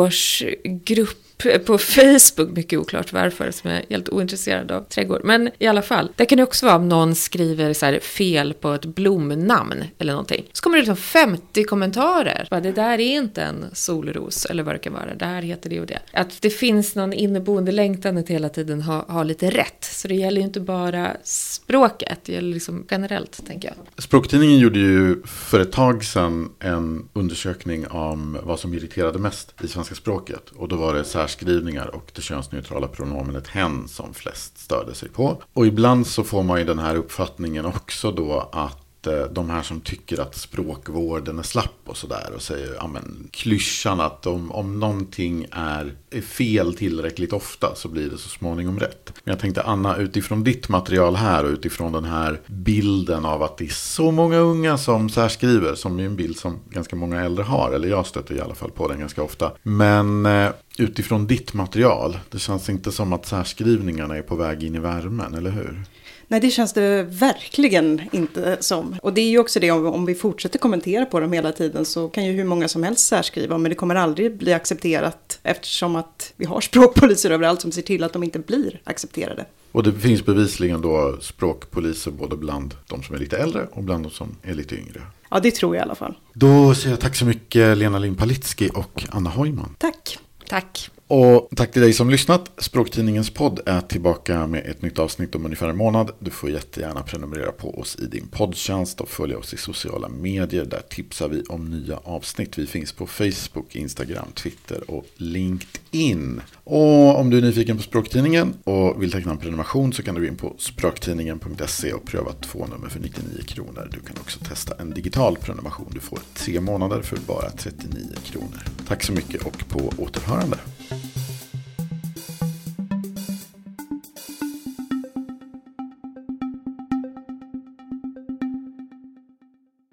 årsgrupp 0.02 1.31
på 1.65 1.77
Facebook, 1.77 2.56
mycket 2.56 2.80
oklart 2.80 3.13
varför, 3.13 3.51
som 3.51 3.69
är 3.69 3.86
helt 3.89 4.10
ointresserad 4.10 4.71
av 4.71 4.82
trädgård. 4.82 5.21
Men 5.23 5.49
i 5.60 5.67
alla 5.67 5.82
fall, 5.82 6.12
Det 6.15 6.25
kan 6.25 6.38
det 6.38 6.43
också 6.43 6.65
vara 6.65 6.75
om 6.75 6.89
någon 6.89 7.15
skriver 7.15 7.73
så 7.73 7.99
fel 8.01 8.54
på 8.54 8.71
ett 8.73 8.86
blomnamn 8.86 9.84
eller 9.97 10.13
någonting. 10.13 10.45
Så 10.54 10.63
kommer 10.63 10.77
det 10.77 10.82
liksom 10.82 10.97
50 10.97 11.63
kommentarer. 11.63 12.47
Bara, 12.49 12.62
det 12.62 12.71
där 12.71 12.99
är 12.99 13.17
inte 13.17 13.41
en 13.41 13.65
solros 13.73 14.45
eller 14.45 14.63
vad 14.63 14.75
det 14.75 14.80
kan 14.80 14.93
vara. 14.93 15.15
Det 15.15 15.25
här 15.25 15.41
heter 15.41 15.69
det 15.69 15.80
och 15.80 15.86
det. 15.86 15.99
Att 16.13 16.41
det 16.41 16.49
finns 16.49 16.95
någon 16.95 17.13
inneboende 17.13 17.71
längtan 17.71 18.17
att 18.17 18.30
hela 18.30 18.49
tiden 18.49 18.82
ha, 18.82 19.06
ha 19.08 19.23
lite 19.23 19.49
rätt. 19.49 19.84
Så 19.84 20.08
det 20.08 20.15
gäller 20.15 20.41
ju 20.41 20.47
inte 20.47 20.60
bara 20.60 21.17
språket, 21.23 22.19
det 22.25 22.34
gäller 22.34 22.54
liksom 22.54 22.86
generellt, 22.91 23.45
tänker 23.47 23.67
jag. 23.67 24.04
Språktidningen 24.04 24.60
gjorde 24.60 24.80
ju 24.80 25.21
för 25.23 25.60
ett 25.60 25.71
tag 25.71 26.04
sedan 26.04 26.49
en 26.60 27.10
undersökning 27.13 27.88
om 27.88 28.38
vad 28.43 28.60
som 28.60 28.73
irriterade 28.73 29.19
mest 29.19 29.54
i 29.63 29.67
svenska 29.67 29.95
språket. 29.95 30.49
Och 30.56 30.67
då 30.67 30.75
var 30.75 30.93
det 30.93 31.04
särskilt 31.04 31.31
särskrivningar 31.32 31.96
och 31.96 32.12
det 32.15 32.22
könsneutrala 32.22 32.88
pronomenet 32.88 33.48
hen 33.48 33.88
som 33.88 34.13
flest 34.13 34.58
störde 34.58 34.96
sig 34.96 35.10
på. 35.10 35.41
Och 35.54 35.67
ibland 35.67 36.08
så 36.08 36.24
får 36.24 36.44
man 36.44 36.60
ju 36.60 36.65
den 36.65 36.80
här 36.80 36.96
uppfattningen 36.96 37.65
också 37.65 38.12
då 38.12 38.50
att 38.52 38.81
Eh, 39.08 39.24
de 39.32 39.50
här 39.50 39.62
som 39.62 39.82
tycker 39.82 40.22
att 40.22 40.36
språkvården 40.36 41.40
är 41.40 41.44
slapp 41.44 41.80
och 41.86 41.98
sådär 41.98 42.32
och 42.36 42.42
säger 42.42 42.76
ja, 42.76 42.88
men, 42.88 43.28
klyschan 43.32 44.00
att 44.00 44.28
om, 44.28 44.52
om 44.52 44.80
någonting 44.80 45.48
är, 45.52 45.94
är 46.12 46.22
fel 46.22 46.76
tillräckligt 46.76 47.34
ofta 47.34 47.76
så 47.76 47.88
blir 47.88 48.10
det 48.10 48.18
så 48.18 48.30
småningom 48.30 48.80
rätt. 48.80 49.14
Men 49.24 49.32
jag 49.32 49.40
tänkte 49.40 49.62
Anna, 49.62 49.98
utifrån 49.98 50.44
ditt 50.44 50.70
material 50.70 51.16
här 51.16 51.44
och 51.44 51.52
utifrån 51.52 51.92
den 51.92 52.06
här 52.06 52.42
bilden 52.48 53.26
av 53.26 53.44
att 53.44 53.58
det 53.58 53.66
är 53.66 53.70
så 53.70 54.12
många 54.12 54.38
unga 54.38 54.78
som 54.78 55.10
särskriver, 55.10 55.76
som 55.76 56.00
är 56.00 56.04
en 56.04 56.16
bild 56.16 56.38
som 56.38 56.60
ganska 56.70 56.96
många 56.96 57.22
äldre 57.22 57.44
har, 57.44 57.72
eller 57.72 57.88
jag 57.88 58.06
stöter 58.06 58.36
i 58.36 58.42
alla 58.42 58.56
fall 58.56 58.72
på 58.72 58.88
den 58.88 59.00
ganska 59.00 59.24
ofta. 59.24 59.52
Men 59.64 60.26
eh, 60.26 60.50
utifrån 60.78 61.28
ditt 61.28 61.54
material, 61.54 62.20
det 62.30 62.40
känns 62.40 62.70
inte 62.70 62.92
som 62.92 63.14
att 63.14 63.26
särskrivningarna 63.26 64.18
är 64.18 64.22
på 64.22 64.36
väg 64.36 64.64
in 64.64 64.76
i 64.76 64.80
värmen, 64.80 65.34
eller 65.34 65.52
hur? 65.52 65.84
Nej, 66.32 66.39
det 66.39 66.50
känns 66.50 66.74
det 66.74 67.04
verkligen 67.04 68.02
inte 68.12 68.58
som. 68.60 68.96
Och 69.02 69.13
det 69.13 69.22
är 69.22 69.30
ju 69.30 69.39
också 69.39 69.60
det, 69.60 69.72
om, 69.72 70.06
vi 70.06 70.15
fortsätter 70.15 70.60
kommentera 70.60 71.06
på 71.06 71.20
dem 71.20 71.34
hela 71.34 71.52
tiden 71.52 71.86
så 71.86 72.10
kan 72.10 72.26
ju 72.26 72.32
hur 72.32 72.44
många 72.44 72.67
som 72.67 72.84
helst 72.84 73.08
särskriva, 73.08 73.58
men 73.58 73.70
det 73.70 73.76
kommer 73.76 73.96
aldrig 73.96 74.38
bli 74.38 74.54
accepterat 74.54 75.39
eftersom 75.44 75.96
att 75.96 76.34
vi 76.36 76.46
har 76.46 76.62
språkpoliser 76.72 77.32
överallt 77.32 77.62
som 77.62 77.72
ser 77.72 77.82
till 77.82 78.04
att 78.04 78.13
de 78.13 78.24
inte 78.24 78.39
blir 78.39 78.82
accepterade. 78.84 79.46
Och 79.72 79.84
det 79.84 79.94
finns 79.94 80.26
bevisligen 80.26 80.82
då 80.82 81.17
språkpoliser 81.22 82.12
både 82.12 82.38
bland 82.38 82.76
de 82.88 83.04
som 83.04 83.15
är 83.15 83.20
lite 83.20 83.38
äldre 83.38 83.67
och 83.72 83.84
bland 83.84 84.04
de 84.04 84.10
som 84.10 84.36
är 84.44 84.54
lite 84.54 84.76
yngre. 84.76 85.02
Ja, 85.30 85.39
det 85.39 85.52
tror 85.52 85.76
jag 85.76 85.82
i 85.82 85.84
alla 85.84 85.96
fall. 85.96 86.17
Då 86.34 86.76
säger 86.76 86.89
jag 86.89 87.00
tack 87.00 87.15
så 87.15 87.26
mycket 87.26 87.78
Lena 87.78 88.00
Lind 88.00 88.17
Palitski 88.17 88.70
och 88.74 89.06
Anna 89.10 89.30
Hojman. 89.30 89.76
Tack. 89.80 90.20
Tack. 90.48 90.89
Och 91.13 91.50
tack 91.56 91.71
till 91.71 91.82
dig 91.82 91.93
som 91.93 92.10
lyssnat. 92.10 92.52
Språktidningens 92.58 93.30
podd 93.30 93.60
är 93.65 93.82
tillbaka 93.82 94.47
med 94.47 94.65
ett 94.65 94.82
nytt 94.82 95.00
avsnitt 95.00 95.36
om 95.36 95.45
ungefär 95.45 95.69
en 95.69 95.78
månad. 95.78 96.12
Du 96.19 96.32
får 96.32 96.50
jättegärna 96.50 97.02
prenumerera 97.02 97.52
på 97.52 97.80
oss 97.80 97.97
i 98.00 98.06
din 98.06 98.28
poddtjänst 98.28 99.02
och 99.02 99.10
följa 99.10 99.38
oss 99.38 99.54
i 99.54 99.58
sociala 99.58 100.10
medier. 100.10 100.65
Där 100.65 100.82
tipsar 100.89 101.28
vi 101.28 101.43
om 101.43 101.69
nya 101.69 101.97
avsnitt. 101.97 102.58
Vi 102.58 102.67
finns 102.67 102.91
på 102.91 103.08
Facebook, 103.08 103.76
Instagram, 103.76 104.26
Twitter 104.36 104.91
och 104.91 105.06
LinkedIn. 105.15 106.41
Och 106.63 107.19
om 107.19 107.30
du 107.30 107.38
är 107.38 107.41
nyfiken 107.41 107.78
på 107.78 107.84
Språktidningen 107.84 108.54
och 108.63 109.02
vill 109.02 109.12
teckna 109.12 109.32
en 109.32 109.38
prenumeration 109.38 109.93
så 109.93 110.04
kan 110.04 110.15
du 110.15 110.21
gå 110.21 110.28
in 110.28 110.38
på 110.38 110.56
språktidningen.se 110.58 111.93
och 111.93 112.06
pröva 112.06 112.32
två 112.32 112.67
nummer 112.67 112.89
för 112.89 113.00
99 113.00 113.43
kronor. 113.45 113.89
Du 113.91 114.00
kan 114.00 114.17
också 114.21 114.39
testa 114.39 114.76
en 114.80 114.89
digital 114.89 115.38
prenumeration. 115.38 115.91
Du 115.93 116.00
får 116.00 116.19
tre 116.34 116.62
månader 116.62 117.02
för 117.02 117.17
bara 117.28 117.50
39 117.50 118.08
kronor. 118.24 118.63
Tack 118.88 119.04
så 119.04 119.13
mycket 119.13 119.41
och 119.41 119.69
på 119.69 119.91
återhörande. 119.97 120.58